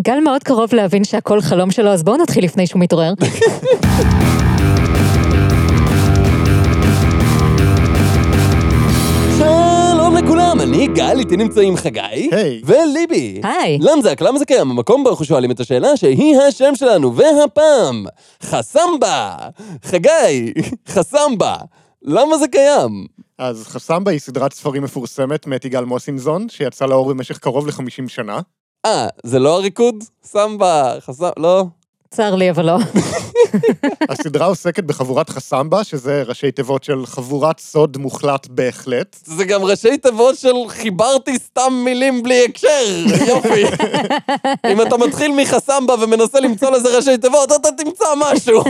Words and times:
גל 0.00 0.20
מאוד 0.20 0.42
קרוב 0.42 0.74
להבין 0.74 1.04
שהכל 1.04 1.40
חלום 1.40 1.70
שלו, 1.70 1.90
אז 1.90 2.02
בואו 2.02 2.16
נתחיל 2.16 2.44
לפני 2.44 2.66
שהוא 2.66 2.80
מתעורר. 2.80 3.12
שלום 9.38 10.16
לכולם, 10.16 10.60
אני 10.60 10.86
גל, 10.86 11.18
איתי 11.18 11.36
נמצאים 11.36 11.76
חגי. 11.76 12.00
היי. 12.32 12.62
וליבי. 12.64 13.40
היי. 13.42 13.78
למזק, 13.80 14.20
למה 14.20 14.38
זה 14.38 14.44
קיים? 14.44 14.70
המקום 14.70 15.04
בו 15.04 15.10
אנחנו 15.10 15.24
שואלים 15.24 15.50
את 15.50 15.60
השאלה 15.60 15.96
שהיא 15.96 16.36
השם 16.38 16.74
שלנו, 16.74 17.16
והפעם, 17.16 18.04
חסמבה. 18.42 19.36
חגי, 19.84 20.52
חסמבה. 20.94 21.56
למה 22.02 22.38
זה 22.38 22.48
קיים? 22.48 23.06
אז 23.38 23.64
חסמבה 23.66 24.10
היא 24.10 24.20
סדרת 24.20 24.52
ספרים 24.52 24.82
מפורסמת 24.82 25.46
מאת 25.46 25.64
יגאל 25.64 25.84
מוסינזון, 25.84 26.48
שיצא 26.48 26.86
לאור 26.86 27.08
במשך 27.08 27.38
קרוב 27.38 27.66
ל-50 27.66 28.08
שנה. 28.08 28.40
אה, 28.84 29.08
זה 29.22 29.38
לא 29.38 29.56
הריקוד? 29.56 30.04
סמבה, 30.24 31.00
חסם... 31.00 31.30
לא? 31.38 31.64
צר 32.14 32.34
לי, 32.34 32.50
אבל 32.50 32.66
לא. 32.66 32.78
הסדרה 34.10 34.46
עוסקת 34.46 34.84
בחבורת 34.84 35.30
חסמבה, 35.30 35.84
שזה 35.84 36.22
ראשי 36.22 36.50
תיבות 36.50 36.84
של 36.84 37.06
חבורת 37.06 37.60
סוד 37.60 37.96
מוחלט 37.96 38.46
בהחלט. 38.50 39.16
זה 39.24 39.44
גם 39.44 39.62
ראשי 39.62 39.98
תיבות 39.98 40.38
של 40.38 40.54
חיברתי 40.68 41.38
סתם 41.38 41.82
מילים 41.84 42.22
בלי 42.22 42.44
הקשר, 42.44 42.84
יופי. 43.28 43.64
אם 44.72 44.82
אתה 44.82 44.96
מתחיל 44.96 45.32
מחסמבה 45.36 45.94
ומנסה 46.02 46.40
למצוא 46.40 46.70
לזה 46.70 46.96
ראשי 46.96 47.18
תיבות, 47.18 47.52
אתה 47.52 47.68
תמצא 47.78 48.04
משהו. 48.16 48.62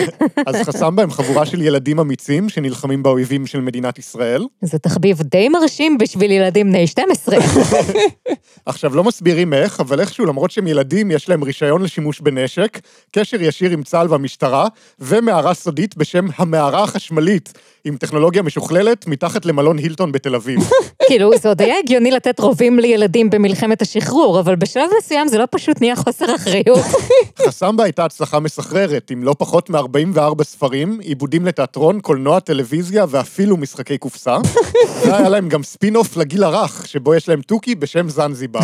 אז 0.46 0.56
חסמבה 0.56 1.02
הם 1.02 1.10
חבורה 1.10 1.46
של 1.46 1.62
ילדים 1.62 2.00
אמיצים 2.00 2.48
שנלחמים 2.48 3.02
באויבים 3.02 3.46
של 3.46 3.60
מדינת 3.60 3.98
ישראל. 3.98 4.46
זה 4.62 4.78
תחביב 4.78 5.22
די 5.22 5.48
מרשים 5.48 5.98
בשביל 5.98 6.30
ילדים 6.30 6.66
בני 6.66 6.86
12. 6.86 7.36
עכשיו, 8.66 8.96
לא 8.96 9.04
מסבירים 9.04 9.54
איך, 9.54 9.80
אבל 9.80 10.00
איכשהו, 10.00 10.26
למרות 10.26 10.50
שהם 10.50 10.66
ילדים, 10.66 11.10
יש 11.10 11.28
להם 11.28 11.42
רישיון 11.42 11.82
לשימוש 11.82 12.20
בנשק, 12.20 12.78
קשר 13.12 13.42
ישיר 13.42 13.70
עם 13.70 13.82
צה"ל 13.82 14.06
והמשטרה, 14.10 14.68
ומערה 14.98 15.54
סודית 15.54 15.96
בשם 15.96 16.26
המערה 16.36 16.82
החשמלית, 16.82 17.52
עם 17.84 17.96
טכנולוגיה 17.96 18.42
משוכללת, 18.42 19.06
מתחת 19.06 19.46
למלון 19.46 19.78
הילטון 19.78 20.12
בתל 20.12 20.34
אביב. 20.34 20.70
כאילו, 21.08 21.30
זה 21.38 21.48
עוד 21.48 21.62
היה 21.62 21.78
הגיוני 21.78 22.10
לתת 22.10 22.40
רובים 22.40 22.78
לילדים 22.78 23.30
במלחמת 23.30 23.82
השחרור, 23.82 24.40
אבל 24.40 24.56
בשלב 24.56 24.88
מסוים 24.98 25.28
זה 25.28 25.38
לא 25.38 25.44
פשוט 25.50 25.80
נהיה 25.80 25.96
חוסר 25.96 26.34
אחריות. 26.34 26.84
חסמבה 27.46 27.84
הייתה 27.84 28.04
הצלחה 28.04 28.40
מסחררת, 28.40 29.10
עם 29.10 29.24
לא 29.24 29.34
פחות 29.38 29.70
מ-44 29.70 30.44
ספרים, 30.44 31.00
עיבודים 31.00 31.46
לתיאטרון, 31.46 32.00
קולנוע, 32.00 32.40
טלוויזיה 32.40 33.04
ואפילו 33.08 33.56
משחקי 33.56 33.98
קופסה. 33.98 34.36
והיה 35.06 35.28
להם 35.28 35.48
גם 35.48 35.62
ספין-אוף 35.62 36.16
לגיל 36.16 36.44
הרך, 36.44 36.86
שבו 36.86 37.14
יש 37.14 37.28
להם 37.28 37.42
תוכי 37.42 37.74
בשם 37.74 38.08
זנזיבר. 38.08 38.60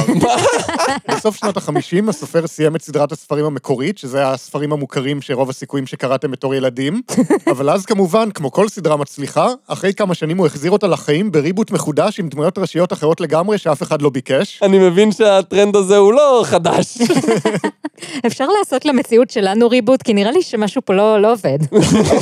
בסוף 1.10 1.36
שנות 1.36 1.56
ה-50 1.56 2.08
הסופר 2.08 2.46
סיים 2.46 2.76
את 2.76 2.82
סדרת 2.82 3.12
הספרים 3.12 3.44
המקורית, 3.44 3.98
שזה 3.98 4.28
הספרים 4.28 4.72
המוכרים 4.72 5.22
שרוב 5.22 5.50
הסיכויים 5.50 5.86
שקראתם 5.86 6.30
בתור 6.30 6.54
ילדים, 6.54 7.02
אבל 7.52 7.70
אז 7.70 7.86
כמובן, 7.86 8.30
כמו 8.30 8.50
כל 8.50 8.68
סדרה 8.68 8.96
מצליחה, 8.96 9.48
אחרי 9.66 9.94
כמה 9.94 10.14
שנים 10.14 10.38
הוא 10.38 10.46
החזיר 10.46 10.70
אותה 10.70 10.86
לחיים 10.86 11.32
ב 11.32 11.38
reboot 11.38 11.70
מחודש 11.70 12.20
עם 12.20 12.28
דמויות 12.28 12.58
ראשיות 12.58 12.92
אחרות 12.92 13.20
לגמרי 13.20 13.58
שאף 13.58 13.82
אחד 13.82 14.02
לא 14.02 14.10
ביקש. 14.10 14.60
אני 14.62 14.78
מבין 14.78 15.12
שהטרנד 15.12 15.76
הזה 15.76 15.96
הוא 15.96 16.12
לא 16.12 16.42
חדש. 16.46 16.98
אפשר 18.26 18.46
לעשות 18.66 18.84
למציאות 18.84 19.30
שלנו 19.30 19.68
reboot, 19.68 20.02
כי 20.02 20.14
נראה 20.14 20.30
לי 20.30 20.42
שמשהו 20.42 20.82
פה 20.84 20.94
לא, 20.94 21.22
לא 21.22 21.32
עובד. 21.32 21.58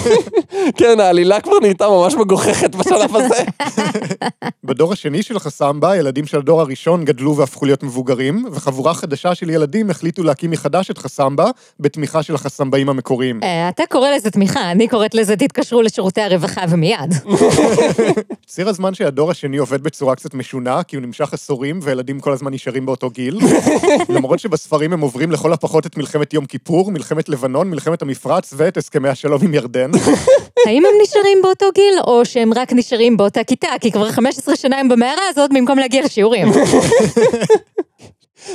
כן, 0.79 1.01
העלילה 1.01 1.41
כבר 1.41 1.59
נהייתה 1.61 1.89
ממש 1.89 2.15
מגוחכת 2.15 2.75
בשלב 2.75 3.17
הזה. 3.17 3.45
בדור 4.65 4.93
השני 4.93 5.23
של 5.23 5.39
חסמבה, 5.39 5.91
הילדים 5.91 6.27
של 6.27 6.39
הדור 6.39 6.61
הראשון 6.61 7.05
גדלו 7.05 7.37
והפכו 7.37 7.67
להיות 7.67 7.83
מבוגרים, 7.83 8.45
וחבורה 8.53 8.95
חדשה 8.95 9.35
של 9.35 9.51
ילדים 9.51 9.91
החליטו 9.91 10.23
להקים 10.23 10.51
מחדש 10.51 10.91
את 10.91 10.99
חסמבה, 10.99 11.51
בתמיכה 11.81 12.23
של 12.23 12.35
החסמבאים 12.35 12.89
המקוריים. 12.89 13.41
אה, 13.43 13.69
אתה 13.69 13.83
קורא 13.91 14.11
לזה 14.11 14.31
תמיכה, 14.31 14.71
אני 14.71 14.89
קוראת 14.89 15.15
לזה 15.15 15.37
תתקשרו 15.37 15.83
לשירותי 15.83 16.21
הרווחה 16.21 16.65
ומיד. 16.69 17.15
ציר 18.47 18.69
הזמן 18.69 18.95
שהדור 18.95 19.31
השני 19.31 19.57
עובד 19.57 19.83
בצורה 19.83 20.15
קצת 20.15 20.35
משונה, 20.35 20.83
כי 20.83 20.97
הוא 20.97 21.03
נמשך 21.03 21.33
עשורים 21.33 21.81
וילדים 21.83 22.21
כל 22.21 22.33
הזמן 22.33 22.55
נשארים 22.55 22.87
באותו 22.87 23.11
גיל. 23.11 23.39
למרות 24.09 24.39
שבספרים 24.39 24.93
הם 24.93 25.01
עוברים 25.01 25.31
לכל 25.31 25.53
הפחות 25.53 25.87
את 25.87 25.97
מלחמת 25.97 26.34
יום 26.35 26.47
כיפור, 26.47 26.91
מלחמת 26.91 27.29
לבנון, 27.29 27.71
מלחמת 27.71 28.03
המפרץ 28.03 28.55
ואת 28.57 28.77
הסכמי 28.77 29.09
השלום 29.09 29.43
עם 29.43 29.55
ירדן. 29.55 29.91
האם 30.67 30.83
הם 30.85 30.93
נשארים 31.03 31.39
באותו 31.43 31.67
גיל, 31.75 31.95
או 32.07 32.25
שהם 32.25 32.53
רק 32.55 32.73
נשארים 32.73 33.17
באותה 33.17 33.45
כיתה? 33.45 33.69
כי 33.81 33.93
כבר 33.93 34.11
15 34.11 34.57
שנה 34.57 34.79
הם 34.81 34.89
במערה 34.89 35.23
הזאת 35.29 35.51
במקום 35.55 35.79
להגיע 35.79 36.05
לשיעורים. 36.05 36.49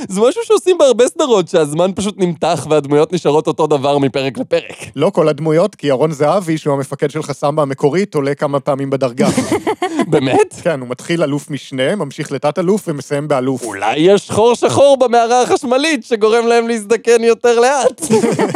זה 0.08 0.20
משהו 0.20 0.42
שעושים 0.44 0.78
בהרבה 0.78 1.08
סדרות, 1.08 1.48
שהזמן 1.48 1.90
פשוט 1.94 2.14
נמתח 2.18 2.66
והדמויות 2.70 3.12
נשארות 3.12 3.46
אותו 3.46 3.66
דבר 3.66 3.98
מפרק 3.98 4.38
לפרק. 4.38 4.76
לא 4.96 5.10
כל 5.10 5.28
הדמויות, 5.28 5.74
כי 5.74 5.86
ירון 5.86 6.12
זהבי, 6.12 6.58
שהוא 6.58 6.74
המפקד 6.74 7.10
של 7.10 7.22
חסמבה 7.22 7.62
המקורית, 7.62 8.14
עולה 8.14 8.34
כמה 8.34 8.60
פעמים 8.60 8.90
בדרגה. 8.90 9.28
באמת? 10.10 10.54
כן, 10.62 10.80
הוא 10.80 10.88
מתחיל 10.88 11.22
אלוף 11.22 11.50
משנה, 11.50 11.96
ממשיך 11.96 12.32
לתת-אלוף 12.32 12.88
ומסיים 12.88 13.28
באלוף. 13.28 13.64
אולי 13.64 13.98
יש 13.98 14.30
חור 14.30 14.54
שחור 14.54 14.96
במערה 15.00 15.42
החשמלית 15.42 16.04
שגורם 16.04 16.46
להם 16.46 16.68
להזדקן 16.68 17.24
יותר 17.24 17.60
לאט. 17.60 18.02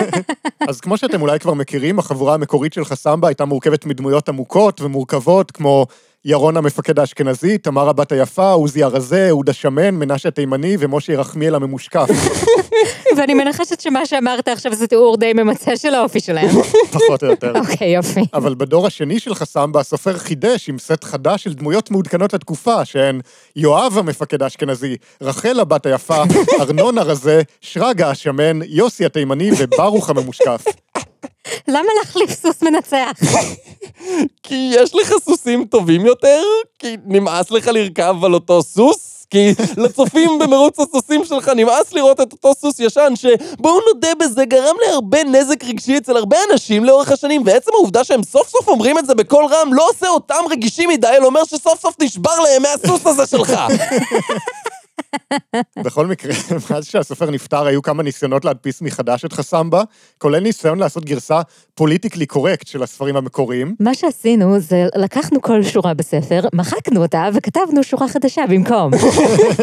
אז 0.68 0.80
כמו 0.80 0.96
שאתם 0.96 1.22
אולי 1.22 1.38
כבר 1.38 1.54
מכירים, 1.54 1.98
החבורה 1.98 2.34
המקורית 2.34 2.72
של 2.72 2.84
חסמבה 2.84 3.28
הייתה 3.28 3.44
מורכבת 3.44 3.86
מדמויות 3.86 4.28
עמוקות 4.28 4.80
ומורכבות, 4.80 5.50
כמו 5.50 5.86
ירון 6.26 6.56
המפקד 6.56 6.98
האשכנזי, 6.98 7.58
תמר 7.58 7.88
הבת 7.88 8.12
היפה, 8.12 8.50
עוזי 8.50 8.82
הרזה, 8.82 9.26
אהוד 9.28 9.48
השמן, 9.50 9.90
מנשה 9.90 10.28
התימני 10.28 10.76
ומשה 10.78 11.12
ירחמיאל 11.12 11.54
הממושקף. 11.54 12.08
ואני 13.16 13.34
מנחשת 13.34 13.80
שמה 13.80 14.06
שאמרת 14.06 14.48
עכשיו 14.48 14.74
זה 14.74 14.86
תיאור 14.86 15.16
די 15.16 15.32
ממצה 15.32 15.76
של 15.76 15.94
האופי 15.94 16.20
שלהם. 16.20 16.48
פחות 16.92 17.22
או 17.22 17.28
יותר. 17.28 17.52
אוקיי, 17.60 17.88
יופי. 17.88 18.20
אבל 18.34 18.54
בדור 18.54 18.86
השני 18.86 19.20
של 19.20 19.34
חסמבה, 19.34 19.80
הסופר 19.80 20.18
חידש 20.18 20.68
עם 20.68 20.78
סט 20.78 21.04
חדש 21.04 21.44
של 21.44 21.54
דמויות 21.54 21.90
מעודכנות 21.90 22.32
לתקופה, 22.32 22.84
שהן 22.84 23.20
יואב 23.56 23.98
המפקד 23.98 24.42
האשכנזי, 24.42 24.96
רחל 25.20 25.60
הבת 25.60 25.86
היפה, 25.86 26.22
ארנון 26.60 26.98
הרזה, 26.98 27.42
שרגא 27.60 28.10
השמן, 28.10 28.60
יוסי 28.66 29.04
התימני 29.04 29.50
וברוך 29.58 30.10
הממושקף. 30.10 30.64
למה 31.68 31.88
להחליף 32.00 32.30
סוס 32.30 32.62
מנצח? 32.62 33.12
כי 34.42 34.72
יש 34.74 34.94
לך 34.94 35.12
סוסים 35.24 35.33
טובים 35.74 36.06
יותר? 36.06 36.42
כי 36.78 36.96
נמאס 37.06 37.50
לך 37.50 37.68
לרכב 37.68 38.24
על 38.24 38.34
אותו 38.34 38.62
סוס? 38.62 39.26
כי 39.30 39.54
לצופים 39.76 40.30
במרוץ 40.40 40.80
הסוסים 40.80 41.24
שלך 41.24 41.48
נמאס 41.48 41.92
לראות 41.92 42.20
את 42.20 42.32
אותו 42.32 42.52
סוס 42.60 42.80
ישן 42.80 43.12
שבואו 43.16 43.80
נודה 43.94 44.08
בזה 44.20 44.44
גרם 44.44 44.76
להרבה 44.86 45.24
נזק 45.24 45.64
רגשי 45.64 45.96
אצל 45.96 46.16
הרבה 46.16 46.36
אנשים 46.52 46.84
לאורך 46.84 47.12
השנים 47.12 47.42
ועצם 47.46 47.70
העובדה 47.74 48.04
שהם 48.04 48.22
סוף 48.22 48.48
סוף 48.48 48.68
אומרים 48.68 48.98
את 48.98 49.06
זה 49.06 49.14
בקול 49.14 49.44
רם 49.44 49.74
לא 49.74 49.88
עושה 49.90 50.08
אותם 50.08 50.44
רגישים 50.50 50.88
מדי 50.88 51.08
אלא 51.08 51.26
אומר 51.26 51.44
שסוף 51.44 51.80
סוף 51.80 51.94
נשבר 52.00 52.40
להם 52.40 52.62
מהסוס 52.62 53.06
הזה 53.06 53.26
שלך 53.26 53.52
בכל 55.84 56.06
מקרה, 56.06 56.32
מאז 56.70 56.86
שהסופר 56.86 57.30
נפטר, 57.30 57.66
היו 57.66 57.82
כמה 57.82 58.02
ניסיונות 58.02 58.44
להדפיס 58.44 58.82
מחדש 58.82 59.24
את 59.24 59.32
חסמבה, 59.32 59.82
כולל 60.18 60.40
ניסיון 60.40 60.78
לעשות 60.78 61.04
גרסה 61.04 61.40
פוליטיקלי 61.74 62.26
קורקט 62.26 62.66
של 62.66 62.82
הספרים 62.82 63.16
המקוריים. 63.16 63.74
מה 63.80 63.94
שעשינו 63.94 64.60
זה 64.60 64.86
לקחנו 64.96 65.42
כל 65.42 65.62
שורה 65.62 65.94
בספר, 65.94 66.40
מחקנו 66.52 67.02
אותה 67.02 67.28
וכתבנו 67.34 67.82
שורה 67.82 68.08
חדשה 68.08 68.42
במקום. 68.48 68.90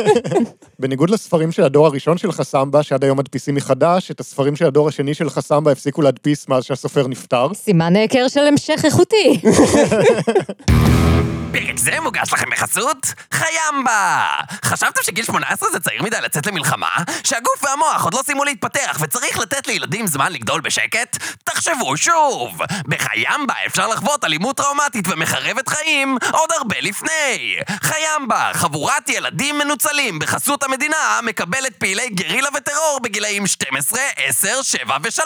בניגוד 0.80 1.09
לספרים 1.09 1.52
של 1.52 1.63
הדור 1.63 1.86
הראשון 1.86 2.18
של 2.18 2.31
חסמבה, 2.31 2.84
שעד 2.84 3.03
היום 3.03 3.19
מדפיסים 3.19 3.56
מחדש, 3.56 4.12
את 4.12 4.19
הספרים 4.19 4.56
של 4.56 4.66
הדור 4.66 4.88
השני 4.88 5.13
של 5.13 5.30
חסמבה 5.30 5.72
הפסיקו 5.72 6.02
להדפיס 6.02 6.48
מאז 6.48 6.63
שהסופר 6.63 7.08
נפטר. 7.08 7.53
סימן 7.53 7.96
היכר 7.96 8.28
של 8.28 8.48
המשך 8.48 8.81
איכותי. 8.86 9.42
פרק 11.51 11.78
זה 11.78 12.00
מוגש 12.00 12.34
לכם 12.34 12.50
בחסות 12.50 13.13
חיימבה! 13.34 14.28
חשבתם 14.66 15.01
שגיל 15.03 15.25
18 15.25 15.69
זה 15.72 15.79
צעיר 15.79 16.03
מדי 16.03 16.17
לצאת 16.23 16.45
למלחמה? 16.47 16.89
שהגוף 17.23 17.63
והמוח 17.63 18.03
עוד 18.03 18.13
לא 18.13 18.19
סיימו 18.25 18.44
להתפתח 18.44 18.98
וצריך 19.01 19.39
לתת 19.39 19.68
לילדים 19.68 20.07
זמן 20.07 20.31
לגדול 20.31 20.62
בשקט? 20.62 21.18
תחשבו 21.44 21.98
שוב! 21.98 22.62
בחיימבה 22.88 23.53
אפשר 23.65 23.88
לחוות 23.88 24.24
אלימות 24.24 24.57
טראומטית 24.57 25.07
ומחרבת 25.07 25.68
חיים 25.69 26.18
עוד 26.31 26.50
הרבה 26.57 26.75
לפני! 26.81 27.56
חיימבה, 27.81 28.50
חבורת 28.54 29.09
ילדים 29.09 29.57
מנוצלים 29.57 30.19
בחסות 30.19 30.63
המדינה 30.63 31.19
מקבלת 31.24 31.75
פעילי 31.77 32.09
גרילה 32.09 32.50
וטרור 32.57 33.00
בגילאים 33.04 33.47
12, 33.47 34.00
10, 34.15 34.62
7 34.62 34.97
ו-3! 35.04 35.21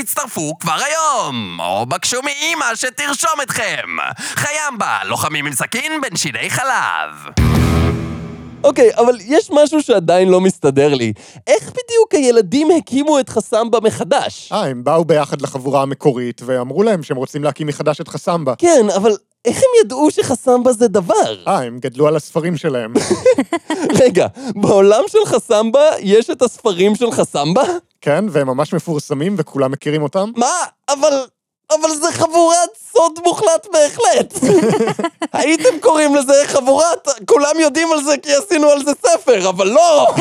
הצטרפו 0.00 0.58
כבר 0.60 0.78
היום! 0.84 1.60
או 1.60 1.86
בקשו 1.86 2.22
מאימא 2.22 2.74
שתרשום 2.74 3.40
אתכם! 3.42 3.96
חיימבה, 4.18 4.98
לוחמים 5.04 5.31
עם 5.34 5.52
סכין 5.52 6.00
בין 6.00 6.16
שיני 6.16 6.50
חלב! 6.50 7.44
אוקיי, 8.64 8.90
אבל 8.94 9.16
יש 9.20 9.50
משהו 9.50 9.82
שעדיין 9.82 10.28
לא 10.28 10.40
מסתדר 10.40 10.94
לי. 10.94 11.12
איך 11.46 11.62
בדיוק 11.62 12.14
הילדים 12.14 12.68
הקימו 12.78 13.20
את 13.20 13.28
חסמבה 13.28 13.80
מחדש? 13.80 14.52
אה, 14.52 14.66
הם 14.66 14.84
באו 14.84 15.04
ביחד 15.04 15.42
לחבורה 15.42 15.82
המקורית, 15.82 16.40
ואמרו 16.44 16.82
להם 16.82 17.02
שהם 17.02 17.16
רוצים 17.16 17.44
להקים 17.44 17.66
מחדש 17.66 18.00
את 18.00 18.08
חסמבה. 18.08 18.54
כן, 18.58 18.86
אבל 18.96 19.16
איך 19.44 19.56
הם 19.56 19.84
ידעו 19.84 20.10
שחסמבה 20.10 20.72
זה 20.72 20.88
דבר? 20.88 21.44
אה, 21.48 21.62
הם 21.62 21.78
גדלו 21.78 22.06
על 22.06 22.16
הספרים 22.16 22.56
שלהם. 22.56 22.92
רגע, 24.02 24.26
בעולם 24.56 25.04
של 25.08 25.24
חסמבה 25.26 25.88
יש 25.98 26.30
את 26.30 26.42
הספרים 26.42 26.94
של 26.94 27.10
חסמבה? 27.12 27.62
כן, 28.00 28.24
והם 28.30 28.46
ממש 28.46 28.74
מפורסמים 28.74 29.34
וכולם 29.38 29.72
מכירים 29.72 30.02
אותם. 30.02 30.30
מה? 30.36 30.52
אבל... 30.88 31.24
אבל 31.80 31.94
זה 31.94 32.12
חבורת 32.12 32.68
סוד 32.92 33.18
מוחלט 33.24 33.66
בהחלט. 33.72 34.34
הייתם 35.32 35.80
קוראים 35.80 36.14
לזה 36.14 36.32
חבורת, 36.46 37.08
כולם 37.26 37.60
יודעים 37.60 37.92
על 37.92 38.04
זה 38.04 38.14
כי 38.22 38.34
עשינו 38.34 38.68
על 38.68 38.84
זה 38.84 38.90
ספר, 39.06 39.48
אבל 39.48 39.68
לא! 39.68 40.14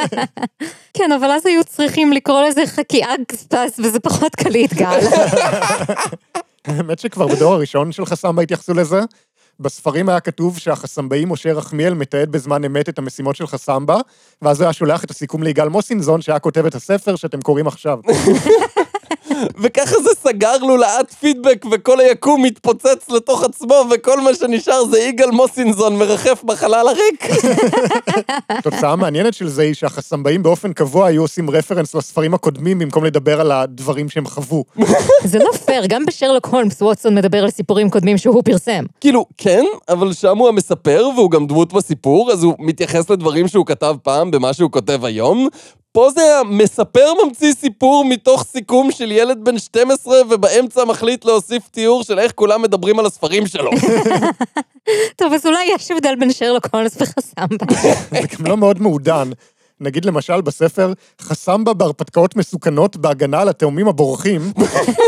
כן, 0.96 1.12
אבל 1.12 1.30
אז 1.30 1.46
היו 1.46 1.64
צריכים 1.64 2.12
לקרוא 2.12 2.42
לזה 2.42 2.66
חקיאה 2.66 3.14
גספס, 3.32 3.78
וזה 3.78 4.00
פחות 4.00 4.34
קליט, 4.34 4.72
גל. 4.72 4.98
האמת 6.66 6.98
שכבר 6.98 7.26
בדור 7.26 7.54
הראשון 7.54 7.92
של 7.92 8.06
חסמבה 8.06 8.42
התייחסו 8.42 8.74
לזה. 8.74 9.00
בספרים 9.60 10.08
היה 10.08 10.20
כתוב 10.20 10.58
שהחסמבאי 10.58 11.24
משה 11.24 11.52
רחמיאל 11.52 11.94
מתעד 11.94 12.32
בזמן 12.32 12.64
אמת 12.64 12.88
את 12.88 12.98
המשימות 12.98 13.36
של 13.36 13.46
חסמבה, 13.46 13.96
ואז 14.42 14.60
הוא 14.60 14.64
היה 14.64 14.72
שולח 14.72 15.04
את 15.04 15.10
הסיכום 15.10 15.42
ליגאל 15.42 15.68
מוסינזון, 15.68 16.22
שהיה 16.22 16.38
כותב 16.38 16.66
את 16.66 16.74
הספר 16.74 17.16
שאתם 17.16 17.40
קוראים 17.40 17.66
עכשיו. 17.66 17.98
וככה 19.60 19.96
זה 20.02 20.10
סגר 20.22 20.56
לולאת 20.56 21.12
פידבק 21.12 21.64
וכל 21.72 22.00
היקום 22.00 22.42
מתפוצץ 22.42 23.10
לתוך 23.10 23.44
עצמו 23.44 23.84
וכל 23.90 24.20
מה 24.20 24.34
שנשאר 24.34 24.84
זה 24.84 24.98
יגאל 24.98 25.30
מוסינזון 25.30 25.98
מרחף 25.98 26.42
בחלל 26.44 26.88
הריק. 26.88 27.28
תוצאה 28.62 28.96
מעניינת 28.96 29.34
של 29.34 29.48
זה 29.48 29.62
היא 29.62 29.74
שהחסמבאים 29.74 30.42
באופן 30.42 30.72
קבוע 30.72 31.06
היו 31.06 31.22
עושים 31.22 31.50
רפרנס 31.50 31.94
לספרים 31.94 32.34
הקודמים 32.34 32.78
במקום 32.78 33.04
לדבר 33.04 33.40
על 33.40 33.52
הדברים 33.52 34.08
שהם 34.08 34.26
חוו. 34.26 34.64
זה 35.24 35.38
לא 35.38 35.50
פייר, 35.66 35.86
גם 35.86 36.06
בשרלוק 36.06 36.46
הולמס 36.46 36.82
ווטסון 36.82 37.14
מדבר 37.14 37.42
על 37.42 37.50
סיפורים 37.50 37.90
קודמים 37.90 38.18
שהוא 38.18 38.42
פרסם. 38.44 38.84
כאילו, 39.00 39.26
כן, 39.38 39.64
אבל 39.88 40.12
שם 40.12 40.38
הוא 40.38 40.48
המספר 40.48 41.08
והוא 41.16 41.30
גם 41.30 41.46
דמות 41.46 41.72
בסיפור, 41.72 42.32
אז 42.32 42.42
הוא 42.42 42.54
מתייחס 42.58 43.10
לדברים 43.10 43.48
שהוא 43.48 43.66
כתב 43.66 43.96
פעם 44.02 44.30
במה 44.30 44.52
שהוא 44.52 44.70
כותב 44.70 45.04
היום. 45.04 45.48
פה 45.94 46.10
זה 46.14 46.38
המספר 46.40 47.12
ממציא 47.24 47.52
סיפור 47.52 48.04
מתוך 48.04 48.44
סיכום 48.44 48.90
של 48.90 49.12
ילד 49.12 49.38
בן 49.44 49.58
12 49.58 50.16
ובאמצע 50.30 50.84
מחליט 50.84 51.24
להוסיף 51.24 51.68
תיאור 51.68 52.02
של 52.02 52.18
איך 52.18 52.32
כולם 52.34 52.62
מדברים 52.62 52.98
על 52.98 53.06
הספרים 53.06 53.46
שלו. 53.46 53.70
טוב, 55.18 55.32
אז 55.32 55.46
אולי 55.46 55.64
יש 55.74 55.90
הבדל 55.90 56.14
בין 56.20 56.32
שרלוק 56.32 56.66
הולמס 56.72 56.96
וחסמבה. 57.00 57.66
זה 58.10 58.26
גם 58.38 58.46
לא 58.46 58.56
מאוד 58.56 58.82
מעודן. 58.82 59.30
נגיד 59.80 60.04
למשל 60.04 60.40
בספר, 60.40 60.92
חסמבה 61.20 61.74
בהרפתקאות 61.74 62.36
מסוכנות 62.36 62.96
בהגנה 62.96 63.40
על 63.40 63.48
התאומים 63.48 63.88
הבורחים, 63.88 64.52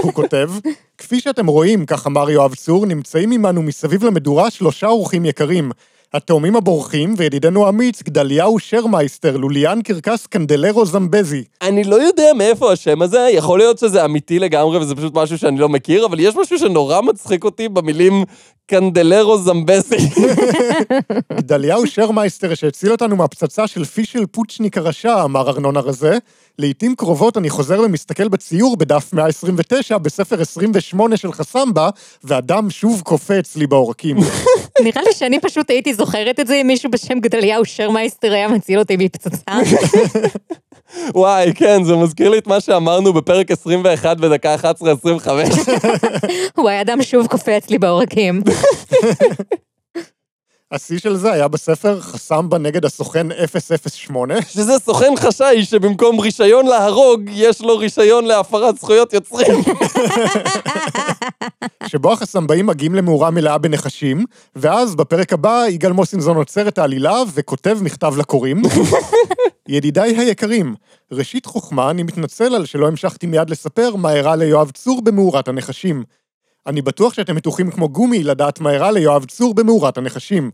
הוא 0.03 0.13
כותב, 0.13 0.51
כפי 0.99 1.21
שאתם 1.21 1.47
רואים, 1.47 1.87
כך 1.87 2.07
אמר 2.07 2.31
יואב 2.31 2.55
צור, 2.55 2.87
נמצאים 2.87 3.33
עמנו 3.33 3.63
מסביב 3.63 4.05
למדורה 4.05 4.51
שלושה 4.51 4.87
אורחים 4.87 5.25
יקרים. 5.25 5.71
התאומים 6.15 6.57
הבורחים 6.57 7.15
וידידנו 7.17 7.67
האמיץ, 7.67 8.03
גדליהו 8.03 8.59
שרמייסטר, 8.59 9.37
לוליאן 9.37 9.83
קרקס 9.83 10.27
קנדלרו 10.27 10.87
זמבזי. 10.87 11.45
אני 11.63 11.85
לא 11.85 11.97
יודע 11.97 12.33
מאיפה 12.37 12.73
השם 12.73 13.03
הזה, 13.03 13.29
יכול 13.33 13.59
להיות 13.59 13.79
שזה 13.79 14.05
אמיתי 14.05 14.39
לגמרי 14.39 14.79
וזה 14.79 14.95
פשוט 14.95 15.15
משהו 15.15 15.39
שאני 15.39 15.59
לא 15.59 15.69
מכיר, 15.69 16.07
אבל 16.07 16.21
יש 16.21 16.37
משהו 16.37 16.59
שנורא 16.59 17.01
מצחיק 17.01 17.45
אותי 17.45 17.69
במילים 17.69 18.25
קנדלרו 18.67 19.39
זמבזי. 19.39 19.97
גדליהו 21.39 21.87
שרמייסטר 21.87 22.55
שהציל 22.55 22.93
אותנו 22.93 23.17
מהפצצה 23.17 23.67
של 23.67 23.85
פישל 23.85 24.27
פוצ'ניק 24.27 24.79
הרשע, 24.79 25.25
אמר 25.25 25.49
ארנון 25.51 25.77
הרזה. 25.77 26.19
לעתים 26.59 26.95
קרובות 26.95 27.37
אני 27.37 27.51
חוזר 27.51 27.81
ומסתכל 27.85 28.29
בציור 28.29 28.77
בדף 28.77 29.13
129 29.13 29.99
בספר 29.99 30.41
28 30.41 31.17
של 31.17 31.33
חסמבה, 31.33 31.91
והדם 32.25 32.71
שוב 32.71 33.01
קופץ 33.05 33.57
לי 33.57 33.67
בעורקים. 33.67 34.17
נראה 34.85 35.03
לי 35.03 35.13
שאני 35.13 35.41
פשוט 35.41 35.71
הייתי 35.71 35.95
זוכרת 35.97 36.41
את 36.41 36.47
זה 36.47 36.55
אם 36.55 36.67
מישהו 36.67 36.91
בשם 36.91 37.21
גדליהו 37.21 37.65
שרמייסטר 37.65 38.33
היה 38.33 38.49
מציל 38.49 38.79
אותי 38.79 38.97
מפצצה. 38.97 39.53
וואי, 41.15 41.55
כן, 41.55 41.85
זה 41.85 41.97
מזכיר 41.97 42.31
לי 42.31 42.39
את 42.39 42.47
מה 42.47 42.61
שאמרנו 42.61 43.13
בפרק 43.13 43.51
21 43.51 44.17
בדקה 44.17 44.55
11-25. 44.55 44.59
וואי, 46.59 46.81
אדם 46.81 47.03
שוב 47.03 47.27
קופץ 47.27 47.71
לי 47.71 47.79
בעורקים. 47.79 48.43
השיא 50.73 50.99
של 50.99 51.17
זה 51.17 51.33
היה 51.33 51.49
בספר 51.49 52.01
חסמבה 52.01 52.59
נגד 52.59 52.85
הסוכן 52.85 53.27
008, 54.07 54.43
שזה 54.43 54.79
סוכן 54.79 55.13
חשאי 55.17 55.65
שבמקום 55.65 56.21
רישיון 56.21 56.67
להרוג, 56.67 57.21
יש 57.33 57.61
לו 57.61 57.79
רישיון 57.79 58.25
להפרת 58.25 58.79
זכויות 58.79 59.13
יוצרים. 59.13 59.63
שבו 61.87 62.13
החסמבאים 62.13 62.67
מגיעים 62.67 62.95
למאורה 62.95 63.31
מלאה 63.31 63.59
בנחשים, 63.59 64.25
ואז 64.57 64.95
בפרק 64.95 65.33
הבא 65.33 65.65
יגאל 65.69 65.93
מוסינזון 65.93 66.37
עוצר 66.37 66.69
את 66.69 66.79
העלילה 66.79 67.23
וכותב 67.35 67.79
מכתב 67.81 68.15
לקוראים. 68.19 68.63
ידידיי 69.69 70.17
היקרים, 70.17 70.75
ראשית 71.13 71.47
חוכמה, 71.47 71.91
אני 71.91 72.03
מתנצל 72.03 72.55
על 72.55 72.65
שלא 72.67 72.89
המשכתי 72.89 73.27
מיד 73.27 73.51
לספר 73.51 73.97
מה 73.97 74.13
אירע 74.13 74.37
ליואב 74.37 74.71
צור 74.71 75.03
במאורת 75.05 75.49
הנחשים. 75.49 76.05
אני 76.67 76.83
בטוח 76.83 77.15
שאתם 77.15 77.37
מתוחים 77.37 77.71
כמו 77.71 77.89
גומי 77.89 78.23
לדעת 78.23 78.61
מה 78.61 78.71
אירע 78.71 78.91
ליואב 78.91 79.25
צור 79.25 79.55
במאורת 79.55 79.99
הנחשים. 79.99 80.51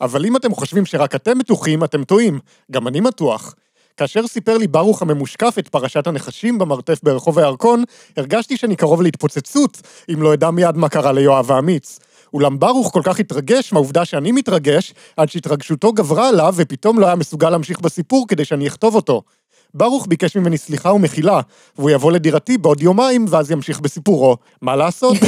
אבל 0.00 0.26
אם 0.26 0.36
אתם 0.36 0.54
חושבים 0.54 0.86
שרק 0.86 1.14
אתם 1.14 1.38
מתוחים, 1.38 1.84
אתם 1.84 2.04
טועים. 2.04 2.38
גם 2.70 2.88
אני 2.88 3.00
מתוח. 3.00 3.54
כאשר 3.96 4.26
סיפר 4.26 4.58
לי 4.58 4.66
ברוך 4.66 5.02
הממושקף 5.02 5.54
את 5.58 5.68
פרשת 5.68 6.06
הנחשים 6.06 6.58
במרתף 6.58 7.00
ברחוב 7.02 7.38
הירקון, 7.38 7.84
הרגשתי 8.16 8.56
שאני 8.56 8.76
קרוב 8.76 9.02
להתפוצצות, 9.02 9.82
אם 10.12 10.22
לא 10.22 10.34
אדע 10.34 10.50
מיד 10.50 10.76
מה 10.76 10.88
קרה 10.88 11.12
ליואב 11.12 11.52
האמיץ. 11.52 11.98
אולם 12.32 12.58
ברוך 12.58 12.92
כל 12.92 13.00
כך 13.04 13.20
התרגש 13.20 13.72
מהעובדה 13.72 14.04
שאני 14.04 14.32
מתרגש, 14.32 14.94
עד 15.16 15.28
שהתרגשותו 15.28 15.92
גברה 15.92 16.28
עליו 16.28 16.54
ופתאום 16.56 16.98
לא 16.98 17.06
היה 17.06 17.14
מסוגל 17.14 17.50
להמשיך 17.50 17.80
בסיפור 17.80 18.26
כדי 18.28 18.44
שאני 18.44 18.66
אכתוב 18.66 18.94
אותו. 18.94 19.22
ברוך 19.74 20.06
ביקש 20.08 20.36
ממני 20.36 20.58
סליחה 20.58 20.92
ומחילה, 20.92 21.40
והוא 21.78 21.90
יבוא 21.90 22.12
לדירתי 22.12 22.58
בעוד 22.58 22.82
יומיים, 22.82 23.26
ואז 23.28 23.50
ימשיך 23.50 23.80
בסיפורו. 23.80 24.36
מה 24.62 24.76
לעשות? 24.76 25.16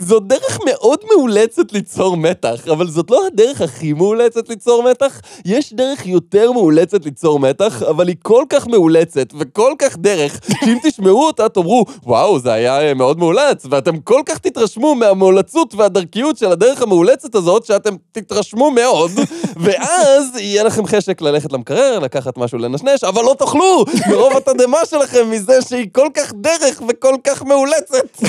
זו 0.00 0.20
דרך 0.20 0.58
מאוד 0.64 0.98
מאולצת 1.12 1.72
ליצור 1.72 2.16
מתח, 2.16 2.68
אבל 2.72 2.88
זאת 2.88 3.10
לא 3.10 3.26
הדרך 3.26 3.60
הכי 3.60 3.92
מאולצת 3.92 4.48
ליצור 4.48 4.82
מתח. 4.90 5.20
יש 5.44 5.72
דרך 5.72 6.06
יותר 6.06 6.52
מאולצת 6.52 7.04
ליצור 7.04 7.38
מתח, 7.40 7.82
אבל 7.82 8.08
היא 8.08 8.16
כל 8.22 8.44
כך 8.48 8.66
מאולצת 8.66 9.26
וכל 9.38 9.72
כך 9.78 9.96
דרך, 9.98 10.40
שאם 10.64 10.78
תשמעו 10.82 11.26
אותה 11.26 11.48
תאמרו, 11.48 11.84
וואו, 12.02 12.38
זה 12.38 12.52
היה 12.52 12.80
אה, 12.80 12.94
מאוד 12.94 13.18
מאולץ, 13.18 13.66
ואתם 13.70 14.00
כל 14.00 14.20
כך 14.26 14.38
תתרשמו 14.38 14.94
מהמאולצות 14.94 15.74
והדרכיות 15.74 16.36
של 16.36 16.52
הדרך 16.52 16.82
המאולצת 16.82 17.34
הזאת, 17.34 17.64
שאתם 17.64 17.94
תתרשמו 18.12 18.70
מאוד, 18.70 19.10
ואז 19.56 20.36
יהיה 20.36 20.62
לכם 20.62 20.86
חשק 20.86 21.20
ללכת 21.20 21.52
למקרר, 21.52 21.98
לקחת 21.98 22.38
משהו 22.38 22.58
לנשנש, 22.58 23.04
אבל 23.04 23.22
לא 23.22 23.34
תאכלו, 23.38 23.84
מרוב 24.10 24.36
התדהמה 24.36 24.78
שלכם 24.90 25.30
מזה 25.30 25.62
שהיא 25.68 25.88
כל 25.92 26.08
כך 26.14 26.32
דרך 26.34 26.82
וכל 26.88 27.14
כך 27.24 27.42
מאולצת. 27.42 28.22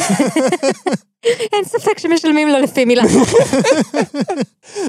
אין 1.53 1.63
ספק 1.63 1.99
שמשלמים 1.99 2.47
לו 2.47 2.59
לפי 2.59 2.85
מילה. 2.85 3.03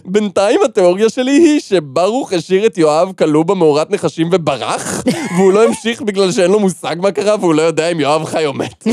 בינתיים 0.05 0.61
התיאוריה 0.65 1.09
שלי 1.09 1.33
היא 1.33 1.61
שברוך 1.61 2.33
השאיר 2.33 2.67
את 2.67 2.79
יואב 2.79 3.13
כלוא 3.19 3.45
במאורת 3.45 3.91
נחשים 3.91 4.29
וברח, 4.33 5.03
והוא 5.37 5.53
לא 5.53 5.65
המשיך 5.65 6.03
בגלל 6.03 6.33
שאין 6.33 6.51
לו 6.51 6.61
מושג 6.61 6.97
מה 6.99 7.13
קרה 7.13 7.37
והוא 7.41 7.55
לא 7.55 7.63
יודע 7.63 7.89
אם 7.89 8.01
יואב 8.01 8.25
חי 8.25 8.47
או 8.47 8.53
מת. 8.53 8.85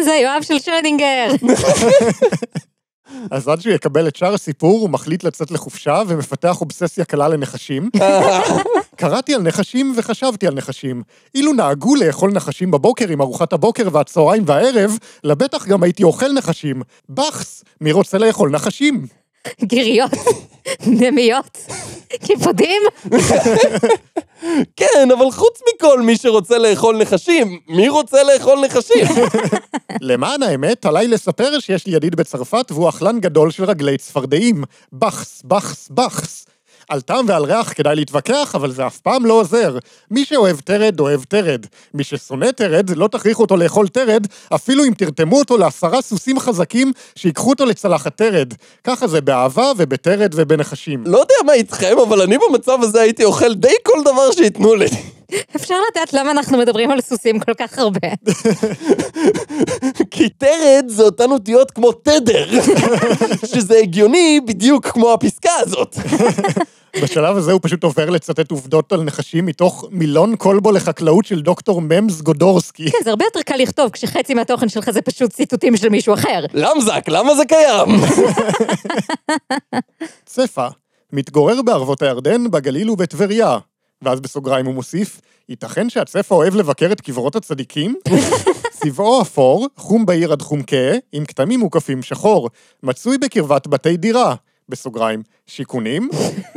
זה 0.00 0.12
יואב 0.12 0.42
של 0.42 0.58
שרדינגר. 0.58 1.30
אז 3.30 3.48
עד 3.48 3.60
שהוא 3.60 3.74
יקבל 3.74 4.08
את 4.08 4.16
שאר 4.16 4.34
הסיפור, 4.34 4.80
הוא 4.80 4.90
מחליט 4.90 5.24
לצאת 5.24 5.50
לחופשה 5.50 6.02
ומפתח 6.06 6.60
אובססיה 6.60 7.04
קלה 7.04 7.28
לנחשים. 7.28 7.90
קראתי 8.96 9.34
על 9.34 9.42
נחשים 9.42 9.94
וחשבתי 9.96 10.46
על 10.46 10.54
נחשים. 10.54 11.02
אילו 11.34 11.52
נהגו 11.52 11.96
לאכול 11.96 12.32
נחשים 12.32 12.70
בבוקר 12.70 13.08
עם 13.08 13.20
ארוחת 13.20 13.52
הבוקר 13.52 13.88
והצהריים 13.92 14.42
והערב, 14.46 14.98
לבטח 15.24 15.66
גם 15.66 15.82
הייתי 15.82 16.02
אוכל 16.02 16.32
נחשים. 16.32 16.82
בחס, 17.08 17.64
מי 17.80 17.92
רוצה 17.92 18.18
לאכול 18.18 18.50
נחשים? 18.50 19.19
גיריות, 19.64 20.10
נמיות, 20.86 21.58
קיפודים. 22.26 22.82
כן, 24.76 25.08
אבל 25.18 25.30
חוץ 25.30 25.60
מכל 25.74 26.02
מי 26.02 26.16
שרוצה 26.16 26.58
לאכול 26.58 26.96
נחשים, 26.96 27.58
מי 27.68 27.88
רוצה 27.88 28.22
לאכול 28.22 28.60
נחשים? 28.64 29.04
למען 30.00 30.42
האמת, 30.42 30.86
עליי 30.86 31.08
לספר 31.08 31.58
שיש 31.58 31.86
לי 31.86 31.94
ידיד 31.94 32.14
בצרפת 32.14 32.66
והוא 32.70 32.88
אכלן 32.88 33.20
גדול 33.20 33.50
של 33.50 33.64
רגלי 33.64 33.98
צפרדעים. 33.98 34.64
בחס, 34.92 35.42
בחס, 35.44 35.88
בחס. 35.88 36.46
על 36.90 37.00
טעם 37.00 37.24
ועל 37.28 37.44
ריח 37.44 37.72
כדאי 37.72 37.96
להתווכח, 37.96 38.54
אבל 38.54 38.72
זה 38.72 38.86
אף 38.86 38.98
פעם 38.98 39.26
לא 39.26 39.34
עוזר. 39.34 39.78
מי 40.10 40.24
שאוהב 40.24 40.60
תרד, 40.60 41.00
אוהב 41.00 41.22
תרד. 41.24 41.66
מי 41.94 42.04
ששונא 42.04 42.50
תרד, 42.50 42.90
לא 42.96 43.08
תכריחו 43.08 43.42
אותו 43.42 43.56
לאכול 43.56 43.88
תרד, 43.88 44.26
אפילו 44.54 44.84
אם 44.84 44.92
תרתמו 44.94 45.38
אותו 45.38 45.58
לעשרה 45.58 46.02
סוסים 46.02 46.38
חזקים 46.38 46.92
שיקחו 47.14 47.50
אותו 47.50 47.64
לצלחת 47.64 48.16
תרד. 48.16 48.54
ככה 48.84 49.06
זה 49.06 49.20
באהבה 49.20 49.72
ובתרד 49.76 50.32
ובנחשים. 50.36 51.02
לא 51.06 51.18
יודע 51.18 51.34
מה 51.46 51.52
איתכם, 51.52 51.96
אבל 52.08 52.22
אני 52.22 52.36
במצב 52.48 52.78
הזה 52.82 53.00
הייתי 53.00 53.24
אוכל 53.24 53.54
די 53.54 53.74
כל 53.82 54.02
דבר 54.04 54.32
שייתנו 54.32 54.74
לי. 54.74 54.88
אפשר 55.56 55.74
לדעת 55.90 56.12
למה 56.12 56.30
אנחנו 56.30 56.58
מדברים 56.58 56.90
על 56.90 57.00
סוסים 57.00 57.38
כל 57.38 57.54
כך 57.54 57.78
הרבה. 57.78 58.08
כי 60.10 60.28
תרד 60.28 60.84
זה 60.88 61.02
אותן 61.02 61.30
אותיות 61.30 61.70
כמו 61.70 61.92
תדר, 61.92 62.46
שזה 63.54 63.78
הגיוני 63.78 64.40
בדיוק 64.46 64.86
כמו 64.86 65.12
הפסקה 65.12 65.52
הזאת. 65.60 65.96
בשלב 67.02 67.36
הזה 67.36 67.52
הוא 67.52 67.60
פשוט 67.62 67.84
עובר 67.84 68.10
לצטט 68.10 68.50
עובדות 68.50 68.92
על 68.92 69.02
נחשים 69.02 69.46
מתוך 69.46 69.84
מילון 69.90 70.36
כלבו 70.36 70.72
לחקלאות 70.72 71.24
של 71.24 71.42
דוקטור 71.42 71.80
ממס 71.80 72.20
גודורסקי. 72.20 72.90
כן, 72.90 72.98
זה 73.04 73.10
הרבה 73.10 73.24
יותר 73.24 73.42
קל 73.42 73.56
לכתוב 73.56 73.90
כשחצי 73.90 74.34
מהתוכן 74.34 74.68
שלך 74.68 74.90
זה 74.90 75.02
פשוט 75.02 75.32
ציטוטים 75.32 75.76
של 75.76 75.88
מישהו 75.88 76.14
אחר. 76.14 76.44
למזק, 76.54 77.04
למה 77.08 77.34
זה 77.34 77.42
קיים? 77.44 78.00
צפה, 80.26 80.68
מתגורר 81.12 81.62
בערבות 81.62 82.02
הירדן, 82.02 82.50
בגליל 82.50 82.90
ובטבריה. 82.90 83.58
ואז 84.02 84.20
בסוגריים 84.20 84.66
הוא 84.66 84.74
מוסיף, 84.74 85.20
ייתכן 85.48 85.90
שהצפה 85.90 86.34
אוהב 86.34 86.54
לבקר 86.54 86.92
את 86.92 87.00
קברות 87.00 87.36
הצדיקים? 87.36 87.94
צבעו 88.82 89.22
אפור, 89.22 89.68
חום 89.76 90.06
בהיר 90.06 90.32
עד 90.32 90.42
חום 90.42 90.62
כהה, 90.66 90.96
עם 91.12 91.24
כתמים 91.24 91.60
מוקפים 91.60 92.02
שחור, 92.02 92.50
מצוי 92.82 93.18
בקרבת 93.18 93.66
בתי 93.66 93.96
דירה, 93.96 94.34
בסוגריים, 94.70 95.22
שיכונים, 95.46 96.08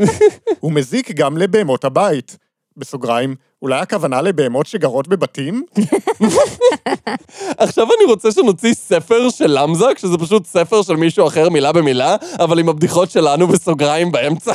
ומזיק 0.63 1.12
גם 1.12 1.38
לבהמות 1.38 1.84
הבית. 1.84 2.38
בסוגריים, 2.77 3.36
אולי 3.63 3.79
הכוונה 3.79 4.22
לבהמות 4.22 4.65
שגרות 4.65 5.08
בבתים? 5.08 5.63
עכשיו 7.58 7.88
אני 7.98 8.12
רוצה 8.12 8.32
שנוציא 8.32 8.74
ספר 8.74 9.29
של 9.29 9.60
למזק, 9.60 9.98
שזה 9.98 10.17
פשוט 10.17 10.46
ספר 10.46 10.82
של 10.82 10.96
מישהו 10.96 11.27
אחר 11.27 11.50
מילה 11.50 11.72
במילה, 11.72 12.15
אבל 12.39 12.60
עם 12.60 12.70
הבדיחות 12.70 13.12
שלנו 13.12 13.48
בסוגריים 13.48 14.12
באמצע. 14.12 14.53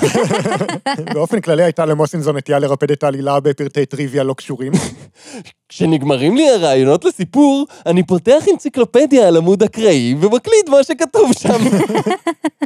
באופן 1.14 1.40
כללי 1.40 1.62
הייתה 1.62 1.86
למוסינזון 1.86 2.36
נטייה 2.36 2.58
לרפד 2.58 2.90
את 2.90 3.02
העלילה 3.02 3.40
בפרטי 3.40 3.86
טריוויה 3.86 4.24
לא 4.24 4.34
קשורים. 4.34 4.72
כשנגמרים 5.68 6.36
לי 6.36 6.50
הרעיונות 6.50 7.04
לסיפור, 7.04 7.66
אני 7.86 8.02
פותח 8.02 8.44
אנציקלופדיה 8.52 9.28
על 9.28 9.36
עמוד 9.36 9.62
אקראי 9.62 10.14
ומקליד 10.20 10.70
מה 10.70 10.76
שכתוב 10.82 11.32
שם. 11.38 11.58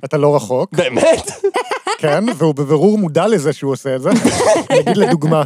אתה 0.05 0.17
לא 0.17 0.37
רחוק, 0.37 0.73
באמת? 0.73 1.31
כן, 1.99 2.25
והוא 2.37 2.55
בבירור 2.55 2.99
מודע 2.99 3.27
לזה 3.27 3.53
שהוא 3.53 3.73
עושה 3.73 3.97
את 3.97 4.03
זה. 4.03 4.11
נגיד 4.71 4.97
לדוגמה, 4.97 5.43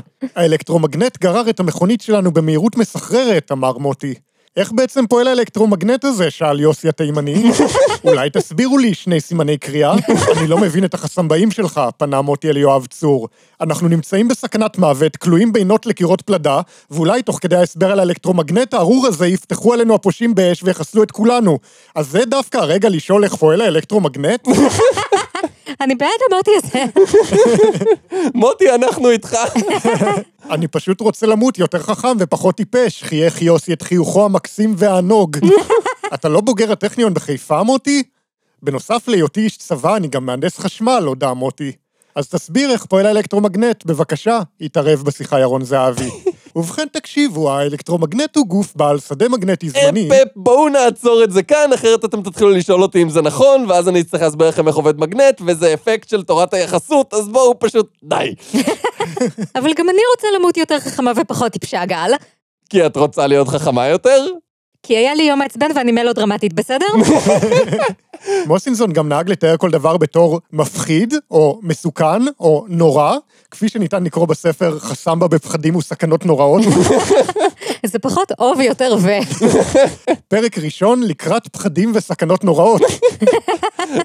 האלקטרומגנט 0.86 1.18
גרר 1.18 1.50
את 1.50 1.60
המכונית 1.60 2.00
שלנו 2.00 2.32
במהירות 2.32 2.76
מסחררת, 2.76 3.52
אמר 3.52 3.78
מוטי. 3.78 4.14
איך 4.56 4.72
בעצם 4.72 5.06
פועל 5.06 5.28
האלקטרומגנט 5.28 6.04
הזה? 6.04 6.30
שאל 6.30 6.60
יוסי 6.60 6.88
התימני. 6.88 7.50
אולי 8.04 8.30
תסבירו 8.30 8.78
לי 8.78 8.94
שני 8.94 9.20
סימני 9.20 9.58
קריאה? 9.58 9.94
אני 10.36 10.48
לא 10.48 10.58
מבין 10.58 10.84
את 10.84 10.94
החסמבאים 10.94 11.50
שלך, 11.50 11.80
פנה 11.96 12.22
מוטי 12.22 12.50
אל 12.50 12.56
יואב 12.56 12.86
צור. 12.86 13.28
אנחנו 13.60 13.88
נמצאים 13.88 14.28
בסכנת 14.28 14.78
מוות, 14.78 15.16
כלואים 15.16 15.52
בינות 15.52 15.86
לקירות 15.86 16.22
פלדה, 16.22 16.60
ואולי 16.90 17.22
תוך 17.22 17.38
כדי 17.42 17.56
ההסבר 17.56 17.92
על 17.92 17.98
האלקטרומגנט 17.98 18.74
הארור 18.74 19.06
הזה 19.06 19.26
יפתחו 19.26 19.72
עלינו 19.72 19.94
הפושעים 19.94 20.34
באש 20.34 20.62
ויחסלו 20.62 21.02
את 21.02 21.10
כולנו. 21.10 21.58
אז 21.94 22.10
זה 22.10 22.24
דווקא 22.24 22.58
הרגע 22.58 22.88
לשאול 22.88 23.24
איך 23.24 23.34
פועל 23.34 23.60
האלקטרומגנט? 23.60 24.48
אני 25.80 25.94
בעד 25.94 26.08
המוטי 26.30 26.50
הזה. 26.56 26.84
מוטי, 28.34 28.74
אנחנו 28.74 29.10
איתך. 29.10 29.36
אני 30.50 30.68
פשוט 30.68 31.00
רוצה 31.00 31.26
למות 31.26 31.58
יותר 31.58 31.78
חכם 31.78 32.16
ופחות 32.18 32.56
טיפש, 32.56 33.02
חייך 33.02 33.42
יוסי 33.42 33.72
את 33.72 33.82
חיוכו 33.82 34.24
המקסים 34.24 34.74
והענוג. 34.78 35.36
אתה 36.14 36.28
לא 36.28 36.40
בוגר 36.40 36.72
הטכניון 36.72 37.14
בחיפה, 37.14 37.62
מוטי? 37.62 38.02
בנוסף 38.62 39.08
להיותי 39.08 39.40
איש 39.40 39.56
צבא, 39.56 39.96
אני 39.96 40.08
גם 40.08 40.26
מהנדס 40.26 40.58
חשמל, 40.58 41.04
הודה 41.06 41.34
מוטי. 41.34 41.72
אז 42.14 42.28
תסביר 42.28 42.70
איך 42.70 42.84
פועל 42.84 43.06
האלקטרומגנט, 43.06 43.84
בבקשה, 43.84 44.40
התערב 44.60 45.02
בשיחה 45.02 45.40
ירון 45.40 45.64
זהבי. 45.64 46.10
ובכן 46.56 46.86
תקשיבו, 46.92 47.50
האלקטרומגנט 47.50 48.36
הוא 48.36 48.46
גוף 48.46 48.72
בעל 48.76 48.98
שדה 48.98 49.28
מגנטי 49.28 49.70
זמני. 49.70 50.08
אפ, 50.08 50.12
אפ, 50.12 50.28
בואו 50.36 50.68
נעצור 50.68 51.24
את 51.24 51.30
זה 51.30 51.42
כאן, 51.42 51.72
אחרת 51.74 52.04
אתם 52.04 52.22
תתחילו 52.22 52.50
לשאול 52.50 52.82
אותי 52.82 53.02
אם 53.02 53.08
זה 53.08 53.22
נכון, 53.22 53.64
ואז 53.68 53.88
אני 53.88 54.00
אצטרך 54.00 54.22
להסביר 54.22 54.48
לכם 54.48 54.68
איך 54.68 54.76
עובד 54.76 55.00
מגנט, 55.00 55.42
וזה 55.46 55.74
אפקט 55.74 56.08
של 56.08 56.22
תורת 56.22 56.54
היחסות, 56.54 57.14
אז 57.14 57.28
בואו 57.28 57.58
פשוט 57.58 57.88
די. 58.02 58.34
אבל 59.58 59.72
גם 59.76 59.88
אני 59.88 59.98
רוצה 60.16 60.26
למות 60.38 60.56
יותר 60.56 60.80
חכמה 60.80 61.12
ופחות 61.16 61.52
טיפשה, 61.52 61.84
גל. 61.84 62.10
כי 62.70 62.86
את 62.86 62.96
רוצה 62.96 63.26
להיות 63.26 63.48
חכמה 63.48 63.86
יותר? 63.86 64.26
כי 64.86 64.96
היה 64.96 65.14
לי 65.14 65.22
יום 65.22 65.38
מעצבן 65.38 65.66
ואני 65.74 65.92
מלודרמטית, 65.92 66.52
בסדר? 66.52 66.86
מוסינזון 68.46 68.92
גם 68.92 69.08
נהג 69.08 69.30
לתאר 69.30 69.56
כל 69.56 69.70
דבר 69.70 69.96
בתור 69.96 70.40
מפחיד, 70.52 71.14
או 71.30 71.60
מסוכן, 71.62 72.22
או 72.40 72.64
נורא, 72.68 73.16
כפי 73.50 73.68
שניתן 73.68 74.04
לקרוא 74.04 74.26
בספר 74.26 74.78
חסמבה 74.78 75.28
בפחדים 75.28 75.76
וסכנות 75.76 76.26
נוראות. 76.26 76.62
זה 77.86 77.98
פחות 77.98 78.32
או 78.38 78.52
ויותר 78.58 78.96
ו. 79.00 79.10
פרק 80.28 80.58
ראשון, 80.58 81.02
לקראת 81.02 81.48
פחדים 81.48 81.92
וסכנות 81.94 82.44
נוראות. 82.44 82.82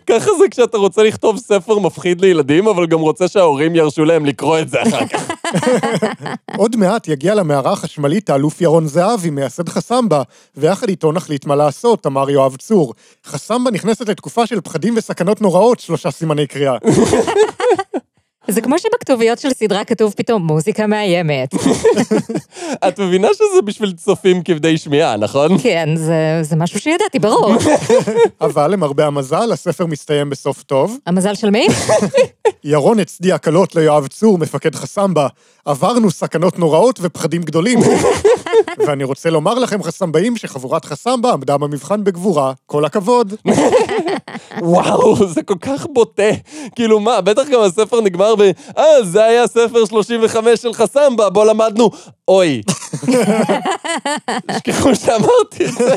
ככה 0.08 0.30
זה 0.40 0.46
כשאתה 0.52 0.78
רוצה 0.78 1.04
לכתוב 1.04 1.38
ספר 1.38 1.80
מפחיד 1.80 2.22
לילדים, 2.22 2.68
אבל 2.68 2.88
גם 2.88 3.00
רוצה 3.00 3.28
שההורים 3.28 3.76
ירשו 3.76 4.06
להם 4.06 4.26
לקרוא 4.26 4.60
את 4.60 4.70
זה 4.70 4.82
אחר 4.82 5.08
כך. 5.08 5.32
עוד 6.58 6.76
מעט 6.76 7.08
יגיע 7.08 7.36
למערה 7.36 7.72
החשמלית 7.72 8.30
האלוף 8.30 8.62
ירון 8.62 8.88
זהבי, 8.88 9.30
מייסד 9.30 9.70
חסמבה, 9.70 10.22
ויחד 10.58 10.90
איתו 10.90 11.12
נחליט 11.12 11.46
מה 11.46 11.56
לעשות, 11.56 12.08
אמר 12.08 12.30
יואב 12.30 12.56
צור. 12.56 12.94
חסמבה 13.26 13.72
נכנסת 13.72 14.10
לתקופה 14.10 14.48
של 14.48 14.62
פחדים 14.62 14.94
וסכנות 14.98 15.42
נוראות, 15.42 15.80
שלושה 15.80 16.12
סימני 16.12 16.48
קריאה. 16.48 16.78
זה 18.52 18.62
כמו 18.62 18.80
שבכתוביות 18.80 19.40
של 19.40 19.50
סדרה 19.50 19.84
כתוב 19.84 20.14
פתאום 20.18 20.48
מוזיקה 20.48 20.88
מאיימת. 20.88 21.54
את 22.88 23.00
מבינה 23.00 23.28
שזה 23.34 23.62
בשביל 23.66 23.92
צופים 23.92 24.44
כבדי 24.44 24.78
שמיעה, 24.78 25.18
נכון? 25.18 25.58
כן, 25.64 25.90
זה, 25.96 26.40
זה 26.42 26.56
משהו 26.56 26.80
שידעתי, 26.80 27.20
ברור. 27.20 27.56
אבל 28.42 28.72
למרבה 28.72 29.08
המזל, 29.08 29.52
הספר 29.52 29.86
מסתיים 29.86 30.30
בסוף 30.30 30.64
טוב. 30.64 30.98
המזל 31.06 31.36
של 31.36 31.50
מי? 31.50 31.68
ירון 32.64 33.00
הצדיע 33.00 33.36
הקלות 33.36 33.76
ליואב 33.76 34.08
צור, 34.08 34.38
מפקד 34.38 34.76
חסמבה. 34.76 35.28
עברנו 35.66 36.12
סכנות 36.12 36.60
נוראות 36.60 37.00
ופחדים 37.02 37.42
גדולים. 37.42 37.80
ואני 38.88 39.04
רוצה 39.04 39.30
לומר 39.30 39.54
לכם, 39.54 39.84
חסמבאים, 39.84 40.38
שחבורת 40.38 40.86
חסמבה 40.86 41.34
עמדה 41.34 41.58
במבחן 41.58 42.04
בגבורה. 42.04 42.54
כל 42.66 42.86
הכבוד. 42.86 43.34
וואו, 44.62 45.28
זה 45.28 45.44
כל 45.44 45.56
כך 45.62 45.86
בוטה. 45.94 46.32
כאילו 46.76 47.00
מה, 47.00 47.22
בטח 47.22 47.44
גם 47.52 47.62
הספר 47.62 48.02
נגמר 48.02 48.36
ב... 48.36 48.42
אה, 48.78 49.04
זה 49.04 49.24
היה 49.24 49.48
ספר 49.48 49.86
35 49.86 50.62
של 50.62 50.74
חסמבה, 50.74 51.30
בו 51.30 51.44
למדנו... 51.44 51.90
אוי. 52.28 52.62
שכחו 54.58 54.96
שאמרתי 54.96 55.66
את 55.66 55.72
זה. 55.72 55.96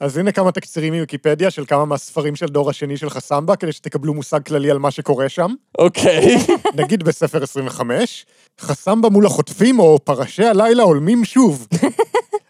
אז 0.00 0.16
הנה 0.18 0.32
כמה 0.32 0.52
תקצירים 0.52 0.94
מוויקיפדיה 0.94 1.50
של 1.50 1.64
כמה 1.66 1.84
מהספרים 1.84 2.36
של 2.36 2.46
דור 2.46 2.70
השני 2.70 2.96
של 2.96 3.10
חסמבה, 3.10 3.56
כדי 3.56 3.72
שתקבלו 3.72 4.14
מושג 4.14 4.42
כללי 4.42 4.70
על 4.70 4.78
מה 4.78 4.90
שקורה 4.90 5.28
שם. 5.28 5.50
אוקיי. 5.78 6.36
נגיד 6.74 7.02
בספר 7.02 7.42
25, 7.42 8.26
חסמבה 8.60 9.08
מול 9.08 9.26
החוטפים 9.26 9.78
או 9.78 9.98
פרשי 10.04 10.44
הלילה 10.44 10.82
הולמים 10.82 11.24
שוב. 11.24 11.66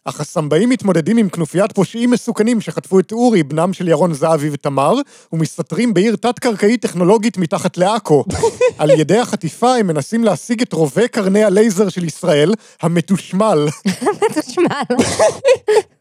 החסמבאים 0.07 0.69
מתמודדים 0.69 1.17
עם 1.17 1.29
כנופיית 1.29 1.73
פושעים 1.73 2.11
מסוכנים 2.11 2.61
שחטפו 2.61 3.01
את 3.01 3.13
אורי, 3.13 3.43
בנם 3.43 3.73
של 3.73 3.89
ירון 3.89 4.15
זהבי 4.15 4.49
ותמר, 4.53 4.95
ומסתתרים 5.33 5.95
בעיר 5.95 6.17
תת-קרקעית 6.17 6.83
טכנולוגית 6.83 7.39
מתחת 7.39 7.77
לעכו. 7.77 8.25
על 8.79 8.91
ידי 8.91 9.19
החטיפה 9.19 9.77
הם 9.77 9.87
מנסים 9.87 10.25
להשיג 10.25 10.63
את 10.63 10.73
רובה 10.73 11.09
קרני 11.09 11.45
הלייזר 11.45 11.89
של 11.89 12.05
ישראל, 12.05 12.53
המתושמל. 12.83 13.69
חשמל. 14.37 14.97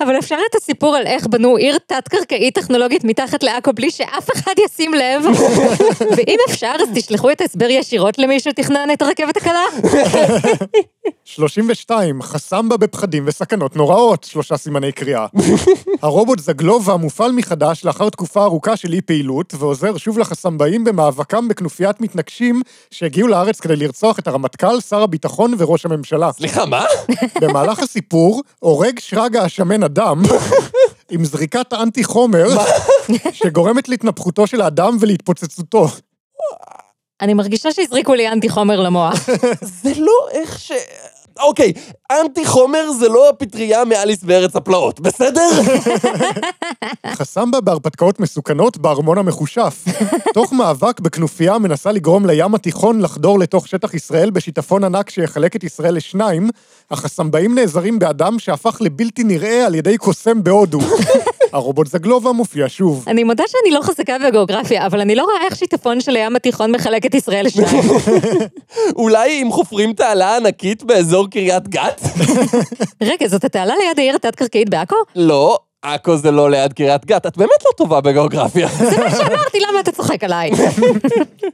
אבל 0.00 0.18
אפשר 0.18 0.36
את 0.50 0.54
הסיפור 0.54 0.96
על 0.96 1.06
איך 1.06 1.26
בנו 1.26 1.56
עיר 1.56 1.78
תת-קרקעית 1.86 2.54
טכנולוגית 2.54 3.04
מתחת 3.04 3.42
לעכו 3.42 3.72
בלי 3.72 3.90
שאף 3.90 4.30
אחד 4.34 4.52
ישים 4.64 4.94
לב? 4.94 5.22
ואם 6.16 6.38
אפשר, 6.50 6.72
אז 6.80 6.88
תשלחו 6.94 7.30
את 7.30 7.40
ההסבר 7.40 7.70
ישירות 7.70 8.18
למי 8.18 8.40
שתכנן 8.40 8.88
את 8.92 9.02
הרכבת 9.02 9.36
הקלה. 9.36 9.64
32, 11.24 12.22
חסמבה 12.22 12.76
בפחדים 12.76 13.24
וסכנות 13.26 13.76
נוראות, 13.76 14.24
שלושה 14.24 14.56
סימני 14.56 14.92
קריאה. 14.92 15.26
הרובוט 16.02 16.38
זגלובה 16.38 16.96
מופעל 16.96 17.32
מחדש 17.32 17.84
לאחר 17.84 18.10
תקופה 18.10 18.44
ארוכה 18.44 18.76
של 18.76 18.92
אי 18.92 19.00
פעילות, 19.00 19.54
ועוזר 19.58 19.96
שוב 19.96 20.18
לחסמבאים 20.18 20.84
במאבקם 20.84 21.48
בכנופיית 21.48 22.00
מתנגשים 22.00 22.62
שהגיעו 22.90 23.28
לארץ 23.28 23.60
כדי 23.60 23.76
לרצוח 23.76 24.18
את 24.18 24.28
הרמטכ"ל, 24.28 24.80
שר 24.80 25.02
הביטחון 25.02 25.54
וראש 25.58 25.86
הממשלה. 25.86 26.32
סליחה, 26.32 26.66
מה? 26.66 26.84
במהלך 27.40 27.78
הסיפור, 27.78 28.42
הורג 28.58 28.98
שרגא 28.98 29.44
השמן 29.66 29.82
אדם 29.82 30.22
עם 31.10 31.24
זריקת 31.24 31.72
אנטי 31.72 32.04
חומר 32.04 32.46
שגורמת 33.32 33.88
להתנפחותו 33.88 34.46
של 34.46 34.60
האדם 34.60 34.96
ולהתפוצצותו. 35.00 35.86
אני 37.20 37.34
מרגישה 37.34 37.72
שהזריקו 37.72 38.14
לי 38.14 38.28
אנטי 38.28 38.48
חומר 38.48 38.80
למוח. 38.80 39.14
זה 39.82 39.92
לא 39.96 40.28
איך 40.30 40.60
ש... 40.60 40.72
אוקיי, 41.40 41.72
אנטי 42.12 42.46
חומר 42.46 42.92
זה 42.92 43.08
לא 43.08 43.28
הפטריה 43.28 43.84
מאליס 43.84 44.22
בארץ 44.24 44.56
הפלאות, 44.56 45.00
בסדר? 45.00 45.50
חסמבה 47.06 47.60
בהרפתקאות 47.60 48.20
מסוכנות 48.20 48.78
בארמון 48.78 49.18
המחושף. 49.18 49.84
תוך 50.34 50.52
מאבק 50.52 51.00
בכנופיה 51.00 51.58
מנסה 51.58 51.92
לגרום 51.92 52.26
לים 52.26 52.54
התיכון 52.54 53.00
לחדור 53.00 53.38
לתוך 53.38 53.68
שטח 53.68 53.94
ישראל 53.94 54.30
בשיטפון 54.30 54.84
ענק 54.84 55.10
שיחלק 55.10 55.56
את 55.56 55.64
ישראל 55.64 55.94
לשניים, 55.94 56.50
החסמבאים 56.90 57.54
נעזרים 57.54 57.98
באדם 57.98 58.38
שהפך 58.38 58.78
לבלתי 58.80 59.24
נראה 59.24 59.66
על 59.66 59.74
ידי 59.74 59.98
קוסם 59.98 60.42
בהודו. 60.42 60.78
הרובוט 61.56 61.86
זגלובה 61.86 62.32
מופיע 62.32 62.66
שוב. 62.68 63.04
אני 63.06 63.24
מודה 63.24 63.44
שאני 63.46 63.74
לא 63.74 63.80
חזקה 63.82 64.16
בגיאוגרפיה, 64.26 64.86
אבל 64.86 65.00
אני 65.00 65.14
לא 65.14 65.22
רואה 65.22 65.44
איך 65.44 65.56
שיטפון 65.56 66.00
של 66.00 66.16
הים 66.16 66.36
התיכון 66.36 66.72
מחלק 66.72 67.06
את 67.06 67.14
ישראל 67.14 67.46
לשניים. 67.46 67.84
אולי 68.96 69.42
אם 69.42 69.52
חופרים 69.52 69.92
תעלה 69.92 70.36
ענקית 70.36 70.82
באזור 70.82 71.30
קריית 71.30 71.68
גת? 71.68 72.00
רגע, 73.10 73.28
זאת 73.28 73.44
התעלה 73.44 73.74
ליד 73.76 73.98
העיר 73.98 74.14
התת-קרקעית 74.16 74.70
בעכו? 74.70 74.96
לא, 75.16 75.58
עכו 75.94 76.16
זה 76.16 76.30
לא 76.30 76.50
ליד 76.50 76.72
קריית 76.72 77.04
גת, 77.04 77.26
את 77.26 77.36
באמת 77.36 77.64
לא 77.64 77.70
טובה 77.76 78.00
בגיאוגרפיה. 78.00 78.68
זה 78.68 78.96
מה 78.96 79.10
שאמרתי, 79.10 79.58
למה 79.60 79.80
אתה 79.80 79.92
צוחק 79.92 80.24
עליי? 80.24 80.50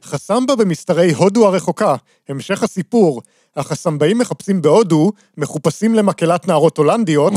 חסמבה 0.05 0.57
במסתרי 0.57 1.13
הודו 1.13 1.47
הרחוקה. 1.47 1.95
המשך 2.29 2.63
הסיפור. 2.63 3.23
החסמבאים 3.57 4.19
מחפשים 4.19 4.63
בהודו, 4.63 5.13
מחופשים 5.39 5.95
למקהלת 5.95 6.49
נערות 6.49 6.79
הולנדיות, 6.79 7.33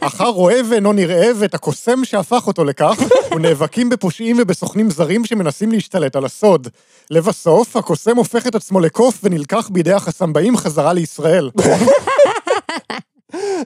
אחר 0.00 0.28
רואה 0.28 0.60
ואינו 0.70 0.92
נראה 0.92 1.30
ואת 1.36 1.54
הקוסם 1.54 2.04
שהפך 2.04 2.46
אותו 2.46 2.64
לכך, 2.64 2.98
ונאבקים 3.34 3.88
בפושעים 3.88 4.36
ובסוכנים 4.40 4.90
זרים 4.90 5.24
שמנסים 5.24 5.72
להשתלט 5.72 6.16
על 6.16 6.24
הסוד. 6.24 6.68
לבסוף, 7.10 7.76
הקוסם 7.76 8.16
הופך 8.16 8.46
את 8.46 8.54
עצמו 8.54 8.80
לקוף 8.80 9.18
ונלקח 9.22 9.68
בידי 9.72 9.92
החסמבאים 9.92 10.56
חזרה 10.56 10.92
לישראל. 10.92 11.50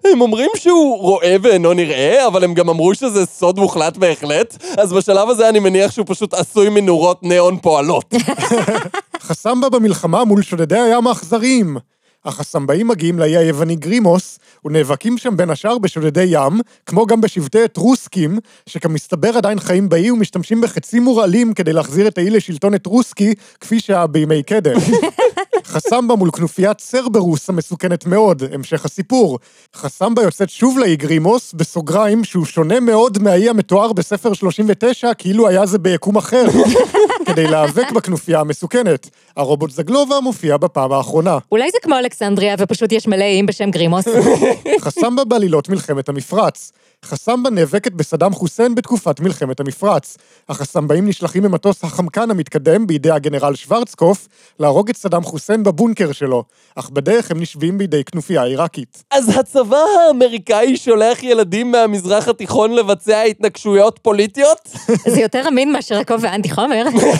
הם 0.04 0.20
אומרים 0.20 0.50
שהוא 0.56 0.98
רואה 0.98 1.36
ואינו 1.42 1.72
נראה, 1.72 2.26
אבל 2.26 2.44
הם 2.44 2.54
גם 2.54 2.68
אמרו 2.68 2.94
שזה 2.94 3.26
סוד 3.26 3.58
מוחלט 3.58 3.96
בהחלט, 3.96 4.56
אז 4.78 4.92
בשלב 4.92 5.28
הזה 5.28 5.48
אני 5.48 5.58
מניח 5.58 5.90
שהוא 5.90 6.06
פשוט 6.08 6.34
עשוי 6.34 6.68
מנורות 6.68 7.22
ניאון 7.22 7.58
פועלות. 7.58 8.14
חסמבה 9.20 9.68
במלחמה 9.68 10.24
מול 10.24 10.42
שודדי 10.42 10.78
הים 10.78 11.06
האכזריים. 11.06 11.76
החסמבאים 12.24 12.88
מגיעים 12.88 13.18
לאי 13.18 13.36
היווני 13.36 13.76
גרימוס, 13.76 14.38
ונאבקים 14.64 15.18
שם 15.18 15.36
בין 15.36 15.50
השאר 15.50 15.78
בשודדי 15.78 16.26
ים, 16.28 16.60
כמו 16.86 17.06
גם 17.06 17.20
בשבטי 17.20 17.64
אתרוסקים, 17.64 18.38
שכמסתבר 18.66 19.36
עדיין 19.36 19.60
חיים 19.60 19.88
באי 19.88 20.10
ומשתמשים 20.10 20.60
בחצים 20.60 21.02
מורעלים 21.02 21.54
כדי 21.54 21.72
להחזיר 21.72 22.08
את 22.08 22.18
האי 22.18 22.30
לשלטון 22.30 22.74
אתרוסקי, 22.74 23.34
כפי 23.60 23.80
שהיה 23.80 24.06
בימי 24.06 24.42
קדם. 24.42 24.76
חסמבה 25.70 26.14
מול 26.14 26.30
כנופיית 26.30 26.80
סרברוס 26.80 27.48
המסוכנת 27.48 28.06
מאוד, 28.06 28.42
המשך 28.52 28.84
הסיפור. 28.84 29.38
חסמבה 29.76 30.22
יוצאת 30.22 30.50
שוב 30.50 30.78
לאי 30.78 30.96
גרימוס, 30.96 31.52
בסוגריים, 31.52 32.24
שהוא 32.24 32.44
שונה 32.44 32.80
מאוד 32.80 33.18
מהאי 33.22 33.48
המתואר 33.48 33.92
בספר 33.92 34.32
39, 34.32 35.14
כאילו 35.14 35.48
היה 35.48 35.66
זה 35.66 35.78
ביקום 35.78 36.16
אחר, 36.16 36.44
כדי 37.26 37.46
להיאבק 37.46 37.90
בכנופיה 37.92 38.40
המסוכנת. 38.40 39.10
הרובוט 39.36 39.70
זגלובה 39.70 40.20
מופיע 40.20 40.56
בפעם 40.56 40.92
האחרונה. 40.92 41.38
אולי 41.52 41.70
זה 41.70 41.78
כמו 41.82 41.98
אלכסנדריה 41.98 42.54
ופשוט 42.58 42.92
יש 42.92 43.08
מלא 43.08 43.24
איים 43.24 43.46
בשם 43.46 43.70
גרימוס? 43.70 44.04
חסמבה 44.84 45.24
בעלילות 45.24 45.68
מלחמת 45.68 46.08
המפרץ. 46.08 46.72
חסמבה 47.04 47.50
נאבקת 47.50 47.92
בסדאם 47.92 48.32
חוסיין 48.32 48.74
בתקופת 48.74 49.20
מלחמת 49.20 49.60
המפרץ. 49.60 50.16
החסמבאים 50.48 51.08
נשלחים 51.08 51.42
במטוס 51.42 51.84
החמקן 51.84 52.30
המתקדם 52.30 52.86
בידי 52.86 53.10
הגנרל 53.10 53.54
שוורצקופ 53.54 54.28
להרוג 54.58 54.90
את 54.90 54.96
סדאם 54.96 55.22
חוסיין 55.22 55.62
בבונקר 55.62 56.12
שלו, 56.12 56.44
אך 56.76 56.90
בדרך 56.90 57.30
הם 57.30 57.40
נשבים 57.40 57.78
בידי 57.78 58.04
כנופיה 58.04 58.42
עיראקית. 58.42 59.02
אז 59.10 59.38
הצבא 59.38 59.78
האמריקאי 60.08 60.76
שולח 60.76 61.22
ילדים 61.22 61.72
מהמזרח 61.72 62.28
התיכון 62.28 62.72
לבצע 62.72 63.22
התנגשויות 63.22 63.98
פוליטיות? 64.02 64.68
זה 65.14 65.20
יותר 65.20 65.48
אמין 65.48 65.72
מאשר 65.72 65.98
עקוב 65.98 66.16
ואנטי 66.20 66.50
חומר. 66.50 66.84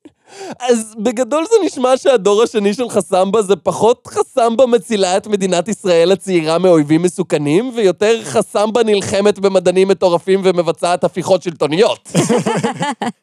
אז 0.59 0.93
בגדול 0.97 1.45
זה 1.49 1.55
נשמע 1.65 1.97
שהדור 1.97 2.43
השני 2.43 2.73
של 2.73 2.89
חסמבה 2.89 3.41
זה 3.41 3.55
פחות 3.55 4.07
חסמבה 4.07 4.65
מצילה 4.65 5.17
את 5.17 5.27
מדינת 5.27 5.67
ישראל 5.67 6.11
הצעירה 6.11 6.57
מאויבים 6.57 7.01
מסוכנים, 7.01 7.71
ויותר 7.75 8.23
חסמבה 8.23 8.83
נלחמת 8.83 9.39
במדענים 9.39 9.87
מטורפים 9.87 10.41
ומבצעת 10.43 11.03
הפיכות 11.03 11.43
שלטוניות. 11.43 12.11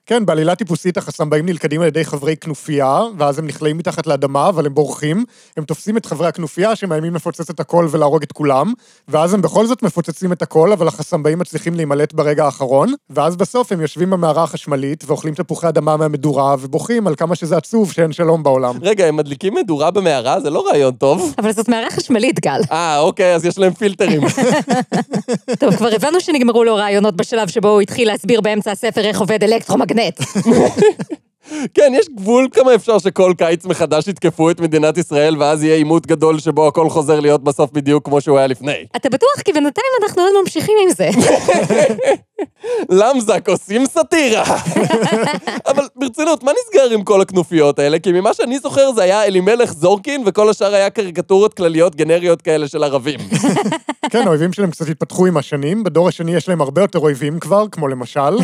כן, 0.07 0.27
בעלילה 0.27 0.55
טיפוסית 0.55 0.97
החסמבאים 0.97 1.47
נלכדים 1.47 1.81
על 1.81 1.87
ידי 1.87 2.05
חברי 2.05 2.37
כנופיה, 2.37 3.03
ואז 3.19 3.39
הם 3.39 3.47
נכלאים 3.47 3.79
מתחת 3.79 4.07
לאדמה, 4.07 4.49
אבל 4.49 4.67
הם 4.67 4.75
בורחים. 4.75 5.25
הם 5.57 5.65
תופסים 5.65 5.97
את 5.97 6.07
חברי 6.07 6.29
הכנופיה 6.29 6.77
שמאיימים 6.77 7.15
לפוצץ 7.15 7.51
את 7.51 7.61
הכל 7.61 7.89
ולהרוג 7.91 8.23
את 8.23 8.33
כולם, 8.33 8.73
ואז 9.09 9.35
הם 9.35 9.43
בכל 9.43 9.67
זאת 9.67 9.83
מפוצצים 9.83 10.33
את 10.33 10.43
הכל, 10.43 10.73
אבל 10.73 10.89
החסמבאים 10.89 11.39
מצליחים 11.39 11.75
להימלט 11.75 12.13
ברגע 12.13 12.45
האחרון, 12.45 12.95
ואז 13.11 13.37
בסוף 13.37 13.73
הם 13.73 13.81
יושבים 13.81 14.11
במערה 14.11 14.43
החשמלית, 14.43 15.05
ואוכלים 15.07 15.35
תפוחי 15.35 15.69
אדמה 15.69 15.97
מהמדורה, 15.97 16.57
ובוכים 16.61 16.98
על 17.07 17.15
כמה 17.15 17.35
שזה 17.35 17.57
עצוב 17.57 17.93
שאין 17.93 18.13
שלום 18.13 18.43
בעולם. 18.43 18.79
רגע, 18.83 19.07
הם 19.07 19.17
מדליקים 19.17 19.55
מדורה 19.55 19.91
במערה? 19.91 20.41
זה 20.41 20.51
לא 20.51 20.67
רעיון 20.69 20.95
טוב. 20.95 21.35
אבל 21.39 21.53
זאת 21.53 21.69
מערה 21.69 21.91
חשמלית, 21.91 22.41
גל. 22.41 22.61
אה, 22.73 22.99
אוקיי, 22.99 23.35
אז 23.35 23.45
יש 23.45 23.59
להם 23.59 23.73
פילטרים. 23.73 24.21
טוב, 25.61 25.77
כבר 25.77 25.89
הבנו 25.95 26.21
שנגמרו 26.21 26.65
לו 26.65 26.75
רעיונות 26.75 27.17
בשלב 27.17 27.49
שבו 27.49 27.69
הוא 27.69 27.81
התחיל 27.81 28.09
להסביר 28.09 28.41
באמצע 28.41 28.71
הספר 28.71 29.01
איך 29.01 29.21
עובד 29.21 29.45
אלקטרומגנט. 29.45 30.21
כן, 31.75 31.93
יש 31.95 32.07
גבול 32.17 32.49
כמה 32.53 32.75
אפשר 32.75 32.99
שכל 32.99 33.33
קיץ 33.39 33.65
מחדש 33.65 34.09
יתקפו 34.09 34.51
את 34.51 34.61
מדינת 34.61 34.99
ישראל, 34.99 35.37
ואז 35.39 35.65
יהיה 35.65 35.75
עימות 35.75 36.07
גדול 36.07 36.39
שבו 36.39 36.69
הכל 36.69 36.91
חוזר 36.91 37.21
להיות 37.21 37.45
בסוף 37.45 37.71
בדיוק 37.73 38.05
כמו 38.05 38.21
שהוא 38.21 38.39
היה 38.39 38.47
לפני. 38.47 38.87
אתה 38.97 39.09
בטוח? 39.09 39.43
כי 39.45 39.53
בינתיים 39.53 39.87
אנחנו 40.03 40.23
עוד 40.23 40.33
ממשיכים 40.43 40.75
עם 40.83 40.91
זה. 40.91 41.11
למזק 42.91 43.49
עושים 43.49 43.87
סאטירה. 43.87 44.45
אבל 45.67 45.85
ברצינות, 45.97 46.43
מה 46.43 46.53
נסגר 46.53 46.91
עם 46.95 47.05
כל 47.05 47.21
הכנופיות 47.21 47.79
האלה? 47.79 47.99
כי 47.99 48.13
ממה 48.13 48.35
שאני 48.35 48.59
זוכר 48.59 48.93
זה 48.93 49.03
היה 49.03 49.25
אלימלך 49.25 49.73
זורקין, 49.73 50.23
וכל 50.27 50.51
השאר 50.51 50.75
היה 50.75 50.91
קריקטורות 50.91 51.55
כלליות 51.55 51.97
גנריות 51.97 52.43
כאלה 52.43 52.69
של 52.69 52.85
ערבים. 52.85 53.21
כן, 54.11 54.27
האויבים 54.27 54.53
שלהם 54.53 54.71
קצת 54.71 54.89
התפתחו 54.89 55.27
עם 55.27 55.37
השנים, 55.37 55.85
בדור 55.85 56.09
השני 56.09 56.35
יש 56.35 56.49
להם 56.49 56.61
הרבה 56.61 56.83
יותר 56.83 56.99
אויבים 56.99 57.41
כבר, 57.41 57.65
כמו 57.73 57.89
למשל, 57.89 58.39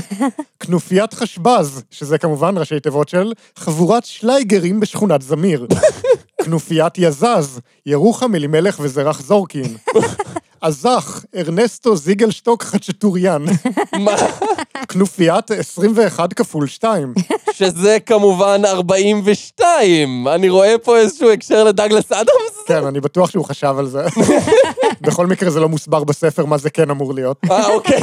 כנופיית 0.61 1.15
חשבז, 1.15 1.83
שזה 1.91 2.19
כמובן 2.19 2.59
ראשי 2.59 2.81
תיבות 2.81 2.94
של 3.09 3.33
חבורת 3.57 4.05
שלייגרים 4.05 4.81
בשכונת 4.81 5.23
זמיר. 5.23 5.67
כנופיית 6.45 6.99
יזז, 6.99 7.61
ירוחם 7.87 8.35
אלימלך 8.35 8.81
וזרח 8.81 9.23
זורקין. 9.23 9.77
אזח, 10.61 11.25
ארנסטו 11.37 11.97
זיגלשטוק 11.97 12.63
חצ'טוריאן. 12.63 13.45
מה? 13.99 14.17
כנופיית 14.89 15.51
21 15.51 16.33
כפול 16.33 16.67
2. 16.67 17.15
שזה 17.53 17.99
כמובן 18.07 18.65
42. 18.65 20.29
אני 20.29 20.49
רואה 20.49 20.79
פה 20.79 20.97
איזשהו 20.97 21.31
הקשר 21.31 21.65
לדגלס 21.65 22.13
אדמס. 22.13 22.44
כן, 22.67 22.87
אני 22.87 23.01
בטוח 23.01 23.31
שהוא 23.31 23.45
חשב 23.45 23.75
על 23.79 23.87
זה. 23.87 24.07
בכל 25.01 25.27
מקרה 25.27 25.51
זה 25.51 25.61
לא 25.61 25.69
מוסבר 25.69 26.05
בספר 26.05 26.45
מה 26.45 26.59
זה 26.59 26.71
כן 26.71 26.91
אמור 26.91 27.15
להיות. 27.15 27.41
אה, 27.51 27.67
אוקיי. 27.67 28.01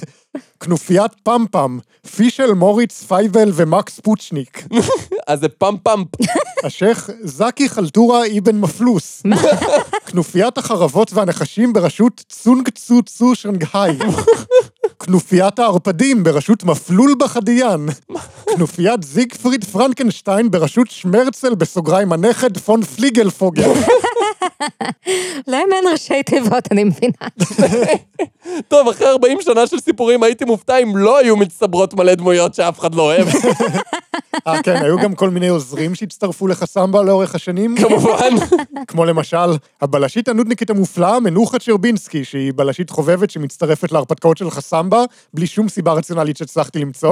כנופיית 0.60 1.12
פמפם, 1.22 1.78
פישל, 2.16 2.54
מוריץ, 2.54 3.04
פייבל 3.08 3.50
ומקס 3.54 4.00
פוצ'ניק. 4.00 4.64
אז 5.28 5.40
זה 5.40 5.48
פאמפ. 5.48 6.08
השייח 6.64 7.10
זקי 7.22 7.68
חלטורה 7.68 8.22
אבן 8.38 8.60
מפלוס. 8.60 9.22
כנופיית 10.06 10.58
החרבות 10.58 11.12
והנחשים 11.12 11.72
בראשות 11.72 12.24
צונג 12.28 12.68
צו 12.68 13.02
צו 13.02 13.34
שנגהאי. 13.34 13.98
כנופיית 14.98 15.58
הערפדים 15.58 16.24
בראשות 16.24 16.64
מפלול 16.64 17.14
בחדיין. 17.18 17.88
כנופיית 18.56 19.02
זיגפריד 19.02 19.64
פרנקנשטיין 19.64 20.50
בראשות 20.50 20.90
שמרצל 20.90 21.54
בסוגריים 21.54 22.12
הנכד 22.12 22.58
פון 22.58 22.82
פליגלפוגל. 22.82 23.72
להם 25.46 25.68
אין 25.72 25.84
ראשי 25.92 26.22
תיבות, 26.22 26.72
אני 26.72 26.84
מבינה. 26.84 27.28
טוב, 28.68 28.88
אחרי 28.88 29.08
40 29.08 29.38
שנה 29.40 29.66
של 29.66 29.80
סיפורים 29.80 30.22
הייתי 30.22 30.44
מופתע 30.44 30.78
אם 30.78 30.96
לא 30.96 31.18
היו 31.18 31.36
מצטברות 31.36 31.94
מלא 31.94 32.14
דמויות 32.14 32.54
שאף 32.54 32.78
אחד 32.78 32.94
לא 32.94 33.02
אוהב. 33.02 33.28
אה, 34.46 34.62
כן, 34.62 34.76
היו 34.76 34.98
גם 34.98 35.14
כל 35.14 35.30
מיני 35.30 35.48
עוזרים 35.48 35.94
שהצטרפו 35.94 36.46
לחסמבה 36.46 37.02
לאורך 37.02 37.34
השנים. 37.34 37.76
כמובן. 37.76 38.34
כמו 38.86 39.04
למשל, 39.04 39.56
הבלשית 39.80 40.28
הנודניקית 40.28 40.70
המופלאה, 40.70 41.20
מנוחה 41.20 41.58
צ'רבינסקי, 41.58 42.24
שהיא 42.24 42.52
בלשית 42.56 42.90
חובבת 42.90 43.30
שמצטרפת 43.30 43.92
להרפתקאות 43.92 44.36
של 44.36 44.50
חסמבה, 44.50 45.04
בלי 45.34 45.46
שום 45.46 45.68
סיבה 45.68 45.92
רציונלית 45.92 46.36
שהצלחתי 46.36 46.78
למצוא. 46.78 47.10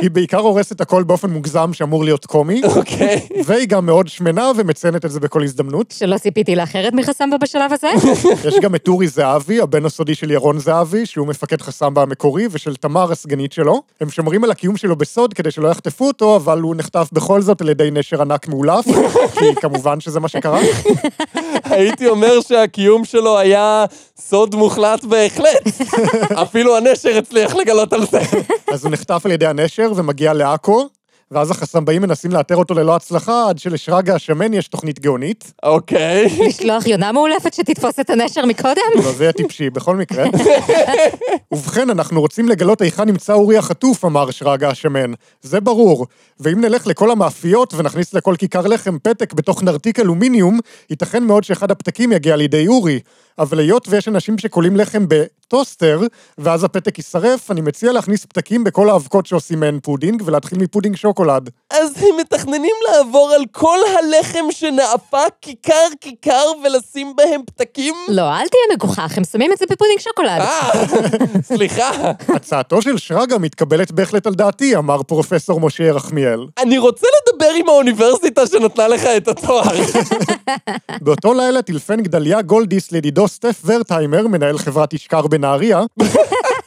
היא 0.00 0.10
בעיקר 0.10 0.38
הורסת 0.38 0.80
הכל 0.80 1.02
באופן 1.02 1.30
מוגזם 1.30 1.72
שאמור 1.72 2.04
להיות 2.04 2.26
קומי, 2.26 2.60
אוקיי. 2.64 3.28
והיא 3.44 3.68
גם 3.68 3.86
מאוד 3.86 4.08
שמנה 4.08 4.50
ומציינת 4.56 5.04
את 5.04 5.10
זה 5.10 5.20
בכל 5.20 5.42
הזדמנות. 5.42 5.94
שלא 5.98 6.18
ציפיתי 6.18 6.56
לאחרת 6.56 6.92
מחסמבה 6.92 7.38
בשלב 7.38 7.72
הזה. 7.72 7.88
יש 8.48 8.54
גם 8.60 8.74
את 8.74 8.88
אורי 8.88 9.08
זהבי, 9.08 9.60
הבן 9.60 9.84
הסודי 9.84 10.14
של 10.14 10.30
ירון 10.30 10.58
זהבי, 10.58 11.06
שהוא 11.06 11.26
מפקד 11.26 11.62
חסמבה 11.62 12.02
המקורי, 12.02 12.48
ושל 12.50 12.76
תמר 12.76 13.12
הסגנית 13.12 13.52
שלו. 13.52 13.82
הם 14.00 14.10
שומרים 14.10 14.44
על 14.44 14.50
הקיום 14.50 14.76
שלו 14.76 14.96
בסוד 14.96 15.34
כדי 15.34 15.50
שלא 15.50 15.68
יחטפו 15.68 16.06
אותו, 16.06 16.36
אבל 16.36 16.60
הוא 16.60 16.74
נחטף 16.76 17.08
בכל 17.12 17.42
זאת 17.42 17.60
על 17.60 17.68
ידי 17.68 17.90
נשר 17.92 18.22
ענק 18.22 18.48
מאולף, 18.48 18.84
כי 19.38 19.54
כמובן 19.60 20.00
שזה 20.00 20.20
מה 20.20 20.28
שקרה. 20.28 20.60
הייתי 21.64 22.08
אומר 22.08 22.40
שהקיום 22.40 23.04
שלו 23.04 23.38
היה 23.38 23.84
סוד 24.18 24.54
מוחלט 24.54 25.04
בהחלט. 25.04 25.68
אפילו 26.42 26.76
הנשר 26.76 27.18
הצליח 27.18 27.54
לגלות 27.54 27.92
על 27.92 28.06
זה. 28.06 28.20
אז 28.72 28.84
הוא 28.84 28.92
נחטף 28.92 29.22
על 29.24 29.32
ידי 29.32 29.46
הנשר 29.46 29.83
ומגיע 29.96 30.32
לעכו, 30.32 30.88
ואז 31.30 31.50
החסמבאים 31.50 32.02
מנסים 32.02 32.30
לאתר 32.30 32.56
אותו 32.56 32.74
ללא 32.74 32.96
הצלחה, 32.96 33.48
עד 33.48 33.58
שלשרגא 33.58 34.14
השמן 34.14 34.54
יש 34.54 34.68
תוכנית 34.68 35.00
גאונית. 35.00 35.52
אוקיי. 35.62 36.38
לשלוח 36.48 36.86
יונה 36.86 37.12
מאולפת 37.12 37.54
שתתפוס 37.54 38.00
את 38.00 38.10
הנשר 38.10 38.46
מקודם? 38.46 38.82
לא, 38.94 39.12
זה 39.12 39.24
יהיה 39.24 39.32
טיפשי, 39.32 39.70
בכל 39.70 39.96
מקרה. 39.96 40.24
ובכן, 41.52 41.90
אנחנו 41.90 42.20
רוצים 42.20 42.48
לגלות 42.48 42.80
היכן 42.80 43.04
נמצא 43.04 43.32
אורי 43.32 43.56
החטוף, 43.56 44.04
אמר 44.04 44.30
שרגא 44.30 44.68
השמן. 44.68 45.12
זה 45.42 45.60
ברור. 45.60 46.06
ואם 46.40 46.60
נלך 46.60 46.86
לכל 46.86 47.10
המאפיות 47.10 47.74
ונכניס 47.74 48.14
לכל 48.14 48.34
כיכר 48.38 48.66
לחם 48.66 48.98
פתק 49.02 49.32
בתוך 49.32 49.62
נרתיק 49.62 50.00
אלומיניום, 50.00 50.58
ייתכן 50.90 51.24
מאוד 51.24 51.44
שאחד 51.44 51.70
הפתקים 51.70 52.12
יגיע 52.12 52.36
לידי 52.36 52.68
אורי. 52.68 53.00
אבל 53.38 53.58
היות 53.58 53.88
ויש 53.88 54.08
אנשים 54.08 54.38
שקולים 54.38 54.76
לחם 54.76 55.04
בטוסטר, 55.08 56.00
ואז 56.38 56.64
הפתק 56.64 56.98
יישרף, 56.98 57.50
אני 57.50 57.60
מציע 57.60 57.92
להכניס 57.92 58.24
פתקים 58.24 58.64
בכל 58.64 58.90
האבקות 58.90 59.26
שעושים 59.26 59.60
מהן 59.60 59.78
פודינג, 59.82 60.22
ולהתחיל 60.26 60.58
מפודינג 60.58 60.96
שוקולד. 60.96 61.50
אז 61.70 61.92
הם 61.96 62.16
מתכננים 62.20 62.74
לעבור 62.88 63.32
על 63.34 63.44
כל 63.52 63.78
הלחם 63.98 64.44
שנאפה 64.50 65.22
כיכר-כיכר 65.40 66.44
ולשים 66.64 67.16
בהם 67.16 67.40
פתקים? 67.46 67.94
לא, 68.08 68.22
אל 68.22 68.48
תהיה 68.48 68.76
מגוחך, 68.76 69.18
הם 69.18 69.24
שמים 69.24 69.52
את 69.52 69.58
זה 69.58 69.64
בפודינג 69.70 70.00
שוקולד. 70.00 70.40
אה, 70.40 70.70
סליחה. 71.54 71.90
הצעתו 72.28 72.82
של 72.82 72.98
שרגא 72.98 73.36
מתקבלת 73.40 73.92
בהחלט 73.92 74.26
על 74.26 74.34
דעתי, 74.34 74.76
אמר 74.76 75.02
פרופסור 75.02 75.60
משה 75.60 75.84
ירחמיאל. 75.84 76.46
אני 76.58 76.78
רוצה 76.78 77.06
לדבר 77.22 77.50
עם 77.56 77.68
האוניברסיטה 77.68 78.46
שנתנה 78.46 78.88
לך 78.88 79.04
את 79.16 79.28
התואר. 79.28 79.74
באותו 81.04 81.34
לילה 81.34 81.62
טילפן 81.62 82.00
גדליה 82.00 82.42
גולדיס 82.42 82.92
לידידו 82.92 83.23
סטף 83.28 83.62
ורטהיימר, 83.64 84.26
מנהל 84.26 84.58
חברת 84.58 84.92
ישקר 84.92 85.26
בנהריה, 85.26 85.82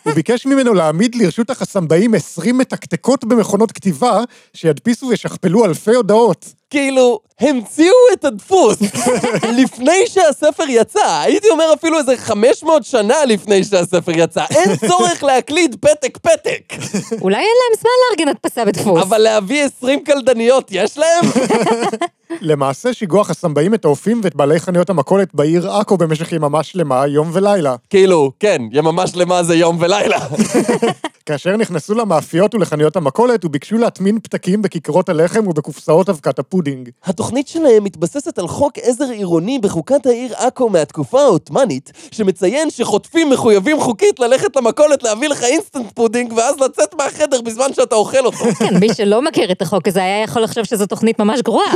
הוא 0.04 0.14
ביקש 0.14 0.46
ממנו 0.46 0.74
להעמיד 0.74 1.16
לרשות 1.16 1.50
החסמבאים 1.50 2.14
20 2.14 2.58
מתקתקות 2.58 3.26
במכונות 3.26 3.72
כתיבה, 3.72 4.22
שידפיסו 4.54 5.08
וישכפלו 5.08 5.66
אלפי 5.66 5.96
הודעות. 5.96 6.54
כאילו, 6.70 7.20
המציאו 7.40 7.94
את 8.14 8.26
הדפוס 8.26 8.78
לפני 9.60 10.08
שהספר 10.08 10.64
יצא. 10.68 11.20
הייתי 11.22 11.50
אומר 11.50 11.74
אפילו 11.74 11.98
איזה 11.98 12.18
500 12.18 12.84
שנה 12.84 13.26
לפני 13.26 13.64
שהספר 13.64 14.12
יצא. 14.16 14.44
אין 14.50 14.76
צורך 14.90 15.24
להקליד 15.24 15.76
פתק-פתק. 15.80 16.74
אולי 17.22 17.38
אין 17.38 17.46
להם 17.46 17.80
זמן 17.80 17.90
לארגן 18.10 18.28
הדפסה 18.28 18.66
בדפוס. 18.66 19.02
אבל 19.02 19.18
להביא 19.18 19.64
20 19.64 20.04
קלדניות 20.04 20.68
יש 20.72 20.98
להם? 20.98 21.26
למעשה 22.42 22.94
שיגעו 22.94 23.22
החסמבאים 23.22 23.74
את 23.74 23.86
האופים 23.86 24.22
ואת 24.24 24.36
בעלי 24.36 24.60
חנויות 24.60 24.90
המכולת 24.90 25.36
בעיר 25.36 25.72
עכו 25.72 25.98
במשך 25.98 26.32
יממה 26.32 26.64
שלמה, 26.64 27.08
יום 27.08 27.30
ולילה. 27.34 27.76
כאילו, 27.90 28.32
כן, 28.40 28.62
יממה 28.72 29.08
שלמה 29.08 29.44
זה 29.44 29.56
יום 29.56 29.78
ולילה. 29.80 30.20
כאשר 31.28 31.58
נכנסו 31.58 31.94
למאפיות 31.94 32.56
ולחנויות 32.56 32.96
המכולת, 32.96 33.46
וביקשו 33.46 33.78
להטמין 33.78 34.20
פתקים 34.20 34.62
בכיכרות 34.62 35.10
הלחם 35.10 35.48
ובקופסאות 35.48 36.10
אבקת 36.10 36.40
הפודינג. 36.58 36.90
התוכנית 37.04 37.48
שלהם 37.48 37.84
מתבססת 37.84 38.40
על 38.40 38.48
חוק 38.48 38.78
עזר 38.82 39.10
עירוני 39.10 39.60
בחוקת 39.60 40.06
העיר 40.06 40.34
עכו 40.36 40.70
מהתקופה 40.70 41.22
העות'מאנית, 41.22 41.92
שמציין 42.12 42.70
שחוטפים 42.70 43.30
מחויבים 43.30 43.80
חוקית 43.80 44.20
ללכת 44.20 44.56
למכולת 44.56 45.04
להביא 45.04 45.30
לך 45.30 45.44
אינסטנט 45.44 45.92
פודינג, 45.94 46.34
ואז 46.34 46.60
לצאת 46.60 46.96
מהחדר 46.96 47.42
בזמן 47.42 47.74
שאתה 47.74 47.96
אוכל 47.96 48.26
אותו. 48.26 48.46
כן, 48.60 48.78
מי 48.80 48.94
שלא 48.94 49.22
מכיר 49.22 49.52
את 49.52 49.62
החוק 49.62 49.88
הזה 49.88 50.04
היה 50.04 50.24
יכול 50.24 50.42
לחשוב 50.42 50.64
שזו 50.64 50.86
תוכנית 50.86 51.20
ממש 51.20 51.42
גרועה. 51.42 51.74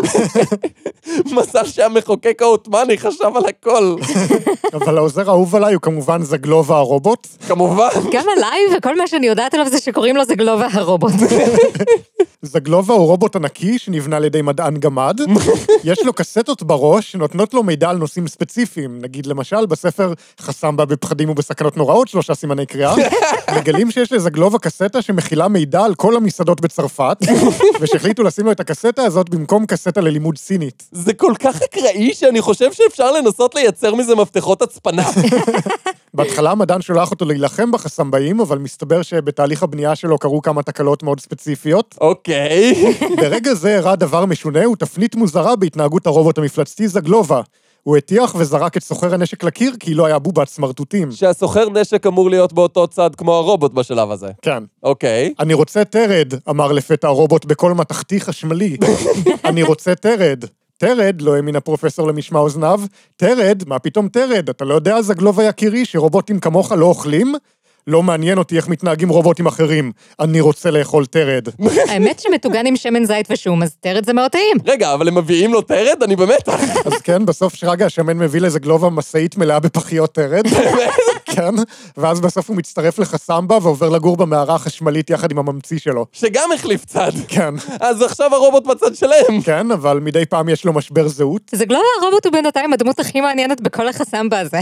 מזל 1.36 1.66
שהמחוקק 1.66 2.42
העות'מאני 2.42 2.98
חשב 2.98 3.32
על 3.36 3.46
הכל. 3.46 3.96
אבל 4.82 4.98
העוזר 4.98 5.30
האהוב 5.30 5.56
עליי 5.56 5.74
הוא 5.74 5.82
כמובן 5.82 6.24
זגלובה 6.24 6.78
הרובוט. 6.78 7.28
כמובן. 7.48 7.90
גם 8.12 8.26
עליי, 8.38 8.60
וכל 8.78 8.98
מה 8.98 9.08
שאני 9.08 9.28
יודעת 9.28 9.54
עליו 9.54 9.70
זה 9.70 9.78
שקוראים 9.80 10.16
לו 10.16 10.26
זגלובה 10.26 10.68
הרובוט. 10.72 11.14
זגלובה 12.42 12.94
הוא 12.94 13.08
רובוט 13.08 13.36
ענקי 13.36 13.78
שנבנה 13.78 14.18
על 14.18 14.26
ידי 14.26 14.42
מדען 14.42 14.71
גמד. 14.80 15.20
יש 15.84 16.06
לו 16.06 16.14
קסטות 16.14 16.64
בראש 16.64 17.12
שנותנות 17.12 17.54
לו 17.54 17.64
מידע 17.64 17.90
על 17.90 17.98
נושאים 17.98 18.28
ספציפיים. 18.28 19.00
נגיד 19.02 19.26
למשל 19.26 19.66
בספר 19.66 20.14
חסם 20.42 20.78
בה 20.78 20.86
בפחדים 20.86 21.30
ובסכנות 21.30 21.78
נוראות, 21.78 22.08
שלושה 22.08 22.36
סימני 22.36 22.66
קריאה. 22.66 22.94
מגלים 23.58 23.92
שיש 23.92 24.12
לזגלובה 24.12 24.60
קסטה 24.60 25.02
שמכילה 25.02 25.48
מידע 25.48 25.84
על 25.84 25.96
כל 25.96 26.16
המסעדות 26.16 26.62
בצרפת, 26.62 27.18
ושהחליטו 27.82 28.24
לשים 28.24 28.46
לו 28.46 28.52
את 28.52 28.60
הקסטה 28.60 29.04
הזאת 29.04 29.30
במקום 29.30 29.66
קסטה 29.66 30.02
ללימוד 30.02 30.38
סינית. 30.38 30.84
זה 30.92 31.14
כל 31.14 31.34
כך 31.40 31.62
אקראי 31.62 32.14
שאני 32.14 32.42
חושב 32.42 32.74
שאפשר 32.74 33.12
לנסות 33.12 33.56
לייצר 33.56 33.96
מזה 33.96 34.16
מפתחות 34.16 34.62
הצפנה. 34.62 35.10
בהתחלה 36.14 36.52
המדען 36.52 36.82
שולח 36.82 37.12
אותו 37.12 37.26
להילחם 37.26 37.72
בחסמבאים, 37.72 38.40
אבל 38.40 38.58
מסתבר 38.58 39.02
שבתהליך 39.02 39.64
הבנייה 39.64 39.96
שלו 39.96 40.18
קרו 40.18 40.42
כמה 40.42 40.64
תקלות 40.64 41.04
מאוד 41.04 41.20
ספציפיות. 41.20 41.96
אוקיי. 42.02 42.74
ברגע 43.18 43.54
זה 43.54 43.76
אירע 43.76 43.96
דבר 43.96 44.26
משונה 44.26 44.70
ותפנית 44.70 45.16
מוזרה 45.16 45.56
בהתנהגות 45.56 46.08
הרובוט 46.08 46.38
המפלצתי 46.38 46.88
זגלובה. 46.88 47.42
הוא 47.84 47.98
הטיח 47.98 48.36
וזרק 48.36 48.78
את 48.78 48.84
סוחר 48.84 49.14
הנשק 49.14 49.44
לקיר 49.44 49.74
כי 49.80 49.94
לא 49.94 50.06
היה 50.06 50.20
בובת 50.20 50.50
סמרטוטים. 50.50 51.12
שהסוחר 51.12 51.70
נשק 51.70 52.08
אמור 52.08 52.30
להיות 52.30 52.54
באותו 52.54 52.88
צד 52.88 53.16
כמו 53.16 53.34
הרובוט 53.34 53.74
בשלב 53.74 54.12
הזה. 54.12 54.28
כן. 54.42 54.64
אוקיי. 54.84 55.34
אני 55.40 55.54
רוצה 55.54 55.84
תרד, 55.84 56.34
אמר 56.50 56.72
לפתע 56.72 57.08
הרובוט 57.08 57.46
בקול 57.46 57.74
מתכתי 57.74 58.22
חשמלי. 58.22 58.78
אני 59.50 59.64
רוצה 59.64 59.96
תרד. 59.96 60.46
תרד, 60.82 61.22
לא 61.22 61.36
האמין 61.36 61.56
הפרופסור 61.56 62.08
למשמע 62.08 62.40
אוזניו. 62.40 62.82
תרד? 63.16 63.64
מה 63.68 63.80
פתאום 63.80 64.08
תרד? 64.08 64.50
אתה 64.50 64.66
לא 64.66 64.74
יודע, 64.74 65.02
זגלובה 65.02 65.44
יקירי, 65.44 65.86
שרובוטים 65.86 66.40
כמוך 66.40 66.72
לא 66.72 66.86
אוכלים? 66.86 67.36
לא 67.88 68.04
מעניין 68.04 68.38
אותי 68.38 68.56
איך 68.58 68.68
מתנהגים 68.68 69.10
רובוטים 69.10 69.48
אחרים. 69.48 69.92
אני 70.20 70.42
רוצה 70.42 70.72
לאכול 70.72 71.06
תרד. 71.06 71.48
האמת 71.90 72.20
שמטוגן 72.20 72.66
עם 72.66 72.76
שמן 72.76 73.06
זית 73.06 73.28
ושום, 73.32 73.64
אז 73.64 73.76
תרד 73.80 74.06
זה 74.06 74.14
מאוד 74.14 74.32
טעים. 74.32 74.58
רגע, 74.66 74.94
אבל 74.94 75.08
הם 75.08 75.18
מביאים 75.18 75.54
לו 75.54 75.62
תרד? 75.62 76.04
אני 76.04 76.16
במתח. 76.16 76.60
אז 76.86 76.94
כן, 77.04 77.26
בסוף 77.26 77.56
שרגא 77.56 77.86
השמן 77.86 78.18
מביא 78.18 78.42
לזגלובה 78.42 78.90
משאית 78.90 79.38
מלאה 79.38 79.60
בפחיות 79.60 80.14
תרד. 80.14 80.46
כן, 81.36 81.56
ואז 81.98 82.22
בסוף 82.22 82.50
הוא 82.50 82.58
מצטרף 82.58 83.00
לחסמבה 83.00 83.58
ועובר 83.62 83.90
לגור 83.90 84.18
במערה 84.18 84.56
החשמלית 84.56 85.10
יחד 85.10 85.32
עם 85.32 85.38
הממציא 85.38 85.80
שלו. 85.80 86.06
שגם 86.12 86.50
החליף 86.56 86.86
צד. 86.86 87.12
כן, 87.28 87.54
אז 87.80 88.02
עכשיו 88.02 88.36
הרובוט 88.36 88.68
בצד 88.68 88.96
שלהם. 88.96 89.42
כן, 89.44 89.72
אבל 89.72 90.00
מדי 90.00 90.26
פעם 90.26 90.50
יש 90.50 90.66
לו 90.66 90.74
משבר 90.74 91.08
זהות. 91.08 91.42
זגלובה 91.56 91.84
הרובוט 92.02 92.26
הוא 92.26 92.34
בינתיים 92.34 92.74
הדמות 92.74 93.00
הכי 93.00 93.22
מעניינת 93.22 93.62
בכל 93.62 93.88
החסמבה 93.88 94.40
הזה. 94.40 94.60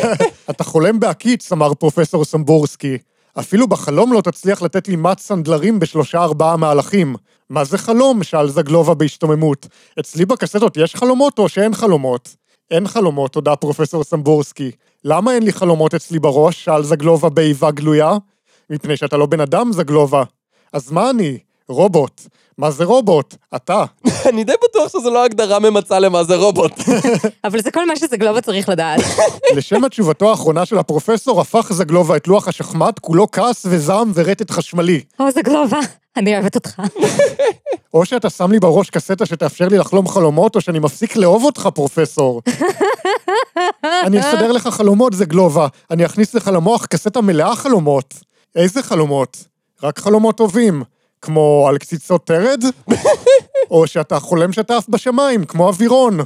אתה 0.50 0.64
חולם 0.64 1.00
בהקיץ, 1.00 1.52
אמר 1.52 1.74
פרופסור 1.74 2.24
סמבורסקי. 2.24 2.98
אפילו 3.38 3.68
בחלום 3.68 4.12
לא 4.12 4.20
תצליח 4.20 4.62
לתת 4.62 4.88
לי 4.88 4.96
מט 4.96 5.18
סנדלרים 5.18 5.80
בשלושה 5.80 6.18
ארבעה 6.18 6.56
מהלכים. 6.56 7.16
מה 7.50 7.64
זה 7.64 7.78
חלום? 7.78 8.22
שאל 8.22 8.48
זגלובה 8.48 8.94
בהשתוממות. 8.94 9.66
אצלי 10.00 10.24
בקסטות 10.24 10.76
יש 10.76 10.94
חלומות 10.94 11.38
או 11.38 11.48
שאין 11.48 11.74
חלומות? 11.74 12.36
אין 12.70 12.88
חלומות, 12.88 13.32
תודה 13.32 13.56
פרופסור 13.56 14.04
סמבורסקי. 14.04 14.70
למה 15.04 15.34
אין 15.34 15.42
לי 15.42 15.52
חלומות 15.52 15.94
אצלי 15.94 16.18
בראש? 16.18 16.64
שאל 16.64 16.82
זגלובה 16.82 17.28
באיבה 17.28 17.70
גלויה. 17.70 18.16
מפני 18.70 18.96
שאתה 18.96 19.16
לא 19.16 19.26
בן 19.26 19.40
אדם, 19.40 19.72
זגלובה. 19.72 20.22
אז 20.72 20.92
מה 20.92 21.10
אני? 21.10 21.38
רובוט. 21.68 22.20
מה 22.58 22.70
זה 22.70 22.84
רובוט? 22.84 23.34
אתה. 23.56 23.84
אני 24.28 24.44
די 24.44 24.52
בטוח 24.64 24.88
שזו 24.88 25.10
לא 25.10 25.24
הגדרה 25.24 25.58
ממצה 25.58 25.98
למה 25.98 26.24
זה 26.24 26.36
רובוט. 26.36 26.72
אבל 27.44 27.62
זה 27.62 27.70
כל 27.70 27.86
מה 27.86 27.96
שזגלובה 27.96 28.40
צריך 28.40 28.68
לדעת. 28.68 29.00
לשם 29.56 29.84
התשובתו 29.84 30.30
האחרונה 30.30 30.66
של 30.66 30.78
הפרופסור, 30.78 31.40
הפך 31.40 31.72
זגלובה 31.72 32.16
את 32.16 32.28
לוח 32.28 32.48
השחמט, 32.48 32.98
כולו 32.98 33.30
כעס 33.30 33.66
וזעם 33.70 34.12
ורטט 34.14 34.50
חשמלי. 34.50 35.00
או 35.20 35.30
זגלובה, 35.30 35.78
אני 36.16 36.34
אוהבת 36.34 36.54
אותך. 36.54 36.80
או 37.94 38.04
שאתה 38.04 38.30
שם 38.30 38.52
לי 38.52 38.60
בראש 38.60 38.90
קסטה 38.90 39.26
שתאפשר 39.26 39.68
לי 39.68 39.78
לחלום 39.78 40.08
חלומות, 40.08 40.56
או 40.56 40.60
שאני 40.60 40.78
מפסיק 40.78 41.16
לאהוב 41.16 41.44
אותך, 41.44 41.68
פרופסור. 41.74 42.42
אני 44.06 44.20
אסדר 44.20 44.52
לך 44.52 44.66
חלומות, 44.66 45.12
זגלובה. 45.12 45.66
אני 45.90 46.06
אכניס 46.06 46.34
לך 46.34 46.50
למוח 46.54 46.86
קסטה 46.86 47.20
מלאה 47.20 47.56
חלומות. 47.56 48.14
איזה 48.56 48.82
חלומות? 48.82 49.44
רק 49.82 49.98
חלומות 49.98 50.36
טובים. 50.36 50.82
כמו 51.22 51.66
על 51.68 51.78
קציצות 51.78 52.26
תרד? 52.26 52.64
או 53.70 53.86
שאתה 53.86 54.20
חולם 54.20 54.52
שאתה 54.52 54.76
עף 54.76 54.88
בשמיים, 54.88 55.44
כמו 55.44 55.68
אווירון. 55.68 56.20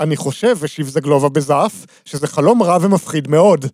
אני 0.00 0.16
חושב, 0.16 0.64
השיב 0.64 0.88
זגלובה 0.88 1.28
בזעף, 1.28 1.86
שזה 2.04 2.26
חלום 2.26 2.62
רע 2.62 2.78
ומפחיד 2.80 3.28
מאוד. 3.28 3.66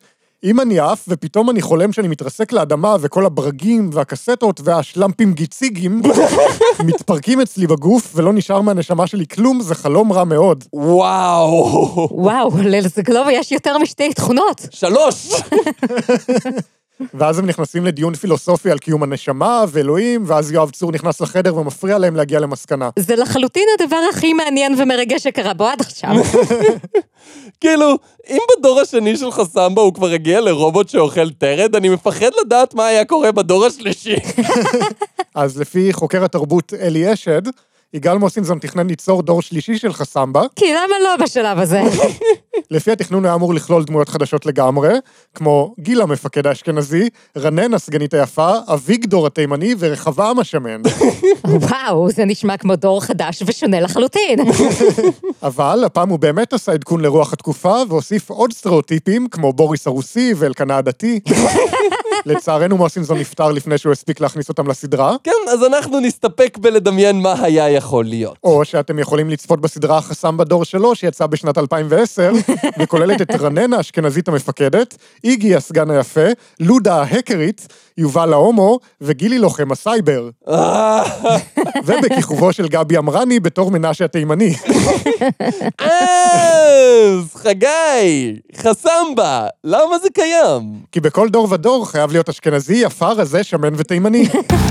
אם 0.44 0.60
אני 0.60 0.78
עף 0.78 1.04
ופתאום 1.08 1.50
אני 1.50 1.62
חולם 1.62 1.92
שאני 1.92 2.08
מתרסק 2.08 2.52
לאדמה 2.52 2.96
וכל 3.00 3.26
הברגים 3.26 3.90
והקסטות 3.92 4.60
והשלמפים 4.64 5.32
גיציגים 5.32 6.02
מתפרקים 6.86 7.40
אצלי 7.40 7.66
בגוף 7.66 8.12
ולא 8.14 8.32
נשאר 8.32 8.60
מהנשמה 8.60 9.06
שלי 9.06 9.26
כלום, 9.26 9.60
זה 9.60 9.74
חלום 9.74 10.12
רע 10.12 10.24
מאוד. 10.24 10.64
וואו. 10.72 12.08
וואו, 12.10 12.50
לזגלובה 12.64 13.32
יש 13.32 13.52
יותר 13.52 13.78
משתי 13.78 14.12
תכונות. 14.14 14.66
שלוש! 14.70 15.32
ואז 17.14 17.38
הם 17.38 17.46
נכנסים 17.46 17.84
לדיון 17.84 18.14
פילוסופי 18.14 18.70
על 18.70 18.78
קיום 18.78 19.02
הנשמה 19.02 19.64
ואלוהים, 19.68 20.24
ואז 20.26 20.52
יואב 20.52 20.70
צור 20.70 20.92
נכנס 20.92 21.20
לחדר 21.20 21.56
ומפריע 21.56 21.98
להם 21.98 22.16
להגיע 22.16 22.40
למסקנה. 22.40 22.90
זה 22.98 23.16
לחלוטין 23.16 23.68
הדבר 23.78 24.00
הכי 24.12 24.32
מעניין 24.32 24.74
ומרגש 24.78 25.22
שקרה 25.22 25.54
בו 25.54 25.66
עד 25.66 25.80
עכשיו. 25.80 26.10
כאילו, 27.60 27.98
אם 28.30 28.38
בדור 28.58 28.80
השני 28.80 29.16
של 29.16 29.30
חסמבה 29.30 29.82
הוא 29.82 29.94
כבר 29.94 30.10
הגיע 30.10 30.40
לרובוט 30.40 30.88
שאוכל 30.88 31.30
טרד, 31.30 31.76
אני 31.76 31.88
מפחד 31.88 32.30
לדעת 32.40 32.74
מה 32.74 32.86
היה 32.86 33.04
קורה 33.04 33.32
בדור 33.32 33.66
השלישי. 33.66 34.16
אז 35.34 35.60
לפי 35.60 35.92
חוקר 35.92 36.24
התרבות 36.24 36.74
אלי 36.80 37.12
אשד, 37.12 37.42
יגאל 37.94 38.18
מוסינזון 38.18 38.58
תכנן 38.58 38.86
ליצור 38.86 39.22
דור 39.22 39.42
שלישי 39.42 39.78
של 39.78 39.92
חסמבה. 39.92 40.42
כי 40.56 40.64
למה 40.74 40.94
לא 41.04 41.24
בשלב 41.24 41.58
הזה? 41.58 41.82
לפי 42.70 42.92
התכנון 42.92 43.24
היה 43.24 43.34
אמור 43.34 43.54
לכלול 43.54 43.84
דמויות 43.84 44.08
חדשות 44.08 44.46
לגמרי, 44.46 44.92
כמו 45.34 45.74
גיל 45.80 46.00
המפקד 46.02 46.46
האשכנזי, 46.46 47.08
רנן 47.36 47.74
הסגנית 47.74 48.14
היפה, 48.14 48.50
אביגדור 48.68 49.26
התימני 49.26 49.74
ורחבעם 49.78 50.38
השמן. 50.38 50.82
וואו, 51.44 52.10
זה 52.10 52.24
נשמע 52.24 52.56
כמו 52.56 52.76
דור 52.76 53.02
חדש 53.02 53.42
ושונה 53.46 53.80
לחלוטין. 53.80 54.38
אבל 55.42 55.82
הפעם 55.86 56.08
הוא 56.08 56.18
באמת 56.18 56.52
עשה 56.52 56.72
עדכון 56.72 57.00
לרוח 57.00 57.32
התקופה, 57.32 57.74
והוסיף 57.88 58.30
עוד 58.30 58.52
סטריאוטיפים, 58.52 59.28
כמו 59.28 59.52
בוריס 59.52 59.86
הרוסי 59.86 60.34
ואלקנה 60.36 60.76
הדתי. 60.76 61.20
לצערנו 62.26 62.76
מוסינזון 62.76 63.18
נפטר 63.18 63.52
לפני 63.52 63.78
שהוא 63.78 63.92
הספיק 63.92 64.20
להכניס 64.20 64.48
אותם 64.48 64.68
לסדרה, 64.68 65.16
כן, 65.24 65.30
אז 65.52 65.64
אנחנו 65.64 66.00
נסתפק 66.00 66.58
בלדמיין 66.60 67.20
מה 67.22 67.34
היה 67.42 67.70
יכול 67.70 68.04
להיות. 68.04 68.36
או 68.44 68.64
שאתם 68.64 68.98
יכולים 68.98 69.30
לצפות 69.30 69.60
בסדרה 69.60 69.98
החסם 69.98 70.36
בדור 70.36 70.64
שלו, 70.64 70.94
שיצאה 70.94 71.26
בשנת 71.26 71.58
2010, 71.58 72.32
וכוללת 72.80 73.20
את 73.22 73.30
רננה 73.40 73.76
האשכנזית 73.76 74.28
המפקדת, 74.28 74.96
איגי 75.24 75.56
הסגן 75.56 75.90
היפה, 75.90 76.26
לודה 76.60 77.02
ההקרית, 77.02 77.68
יובל 77.98 78.32
ההומו, 78.32 78.78
וגילי 79.00 79.38
לוחם 79.38 79.72
הסייבר. 79.72 80.28
אה, 80.48 81.02
ובכיכובו 81.84 82.52
של 82.52 82.68
גבי 82.68 82.98
אמרני 82.98 83.40
בתור 83.40 83.70
מנשה 83.70 84.04
התימני. 84.04 84.54
אז, 86.80 87.34
חגי, 87.34 88.36
חסמבה, 88.56 89.46
למה 89.64 89.98
זה 90.02 90.08
קיים? 90.14 90.62
כי 90.92 91.00
בכל 91.00 91.28
דור 91.28 91.48
ודור 91.50 91.86
חייב 91.90 92.12
להיות 92.12 92.28
אשכנזי, 92.28 92.76
יפה, 92.76 93.08
רזה, 93.08 93.44
שמן 93.44 93.74
ותימני. 93.76 94.28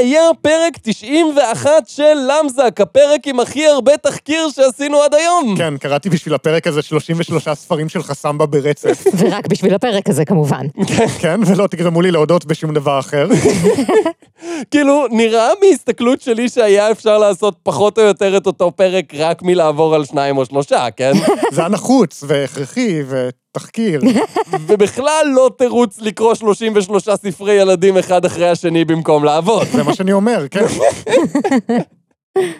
היה 0.00 0.22
פרק 0.42 0.78
91 0.82 1.70
של 1.86 2.14
למזק, 2.28 2.80
הפרק 2.80 3.26
עם 3.26 3.40
הכי 3.40 3.66
הרבה 3.66 3.96
תחקיר 3.96 4.48
שעשינו 4.50 5.02
עד 5.02 5.14
היום. 5.14 5.54
כן, 5.58 5.76
קראתי 5.76 6.10
בשביל 6.10 6.34
הפרק 6.34 6.66
הזה 6.66 6.82
33 6.82 7.48
ספרים 7.48 7.88
של 7.88 8.02
חסמבה 8.02 8.46
ברצף. 8.46 9.04
ורק 9.18 9.46
בשביל 9.46 9.74
הפרק 9.74 10.08
הזה 10.08 10.24
כמובן. 10.24 10.66
כן, 11.20 11.40
ולא 11.46 11.66
תגרמו 11.66 12.02
לי 12.02 12.10
להודות 12.10 12.44
בשום 12.44 12.74
דבר 12.74 12.98
אחר. 12.98 13.28
כאילו, 14.70 15.06
נראה 15.10 15.48
מהסתכלות 15.64 16.20
שלי 16.20 16.48
שהיה 16.48 16.90
אפשר 16.90 17.18
לעשות 17.18 17.54
פחות 17.62 17.98
או 17.98 18.02
יותר 18.02 18.36
את 18.36 18.46
אותו 18.46 18.72
פרק 18.76 19.14
רק 19.14 19.42
מלעבור 19.42 19.94
על 19.94 20.04
שניים 20.04 20.36
או 20.36 20.44
שלושה, 20.46 20.86
כן? 20.96 21.12
זה 21.52 21.60
היה 21.60 21.68
נחוץ 21.68 22.24
והכרחי 22.26 23.02
ותחקיר. 23.50 24.00
ובכלל 24.68 25.26
לא 25.34 25.50
תירוץ 25.58 26.00
לקרוא 26.00 26.34
33 26.34 27.08
ספרי 27.08 27.52
ילדים 27.52 27.98
אחד 27.98 28.24
אחרי 28.24 28.48
השני 28.48 28.84
במקום 28.84 29.24
לעבוד. 29.24 29.66
זה 29.72 29.82
מה 29.82 29.94
שאני 29.94 30.12
אומר, 30.12 30.46
כן. 30.50 30.64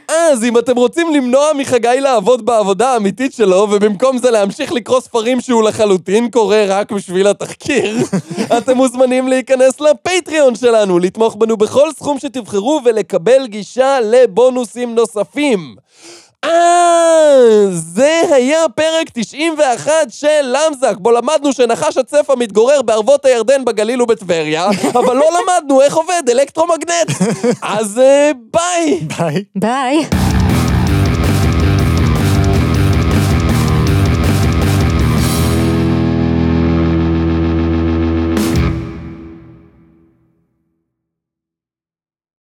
אז 0.09 0.44
אם 0.44 0.59
אתם 0.59 0.76
רוצים 0.76 1.14
למנוע 1.14 1.46
מחגי 1.59 2.00
לעבוד 2.00 2.46
בעבודה 2.46 2.92
האמיתית 2.92 3.33
שלו, 3.33 3.66
ובמקום 3.70 4.18
זה 4.18 4.31
להמשיך 4.31 4.72
לקרוא 4.72 5.00
ספרים 5.00 5.40
שהוא 5.40 5.62
לחלוטין 5.62 6.31
קורא 6.31 6.57
רק 6.68 6.92
בשביל 6.92 7.26
התחקיר, 7.26 7.96
אתם 8.59 8.76
מוזמנים 8.76 9.29
להיכנס 9.29 9.81
לפטריון 9.81 10.55
שלנו, 10.55 10.98
לתמוך 10.98 11.37
בנו 11.37 11.57
בכל 11.57 11.92
סכום 11.92 12.18
שתבחרו 12.18 12.81
ולקבל 12.85 13.46
גישה 13.46 14.00
לבונוסים 14.00 14.94
נוספים. 14.94 15.76
אה, 16.44 17.66
זה 17.70 18.20
היה 18.33 18.59
פרק 18.74 19.07
91 19.12 19.92
של 20.09 20.26
למזק, 20.42 20.94
בו 20.98 21.11
למדנו 21.11 21.53
שנחש 21.53 21.96
הצפה 21.96 22.37
מתגורר 22.37 22.83
בערבות 22.83 23.24
הירדן 23.24 23.64
בגליל 23.64 24.03
ובטבריה, 24.03 24.66
אבל 24.98 25.16
לא 25.16 25.26
למדנו 25.40 25.81
איך 25.83 25.94
עובד 25.94 26.22
אלקטרומגנט. 26.31 27.11
אז 27.62 27.98
אה, 27.98 28.31
ביי! 28.53 29.00
ביי. 29.18 29.44
ביי. 29.55 30.49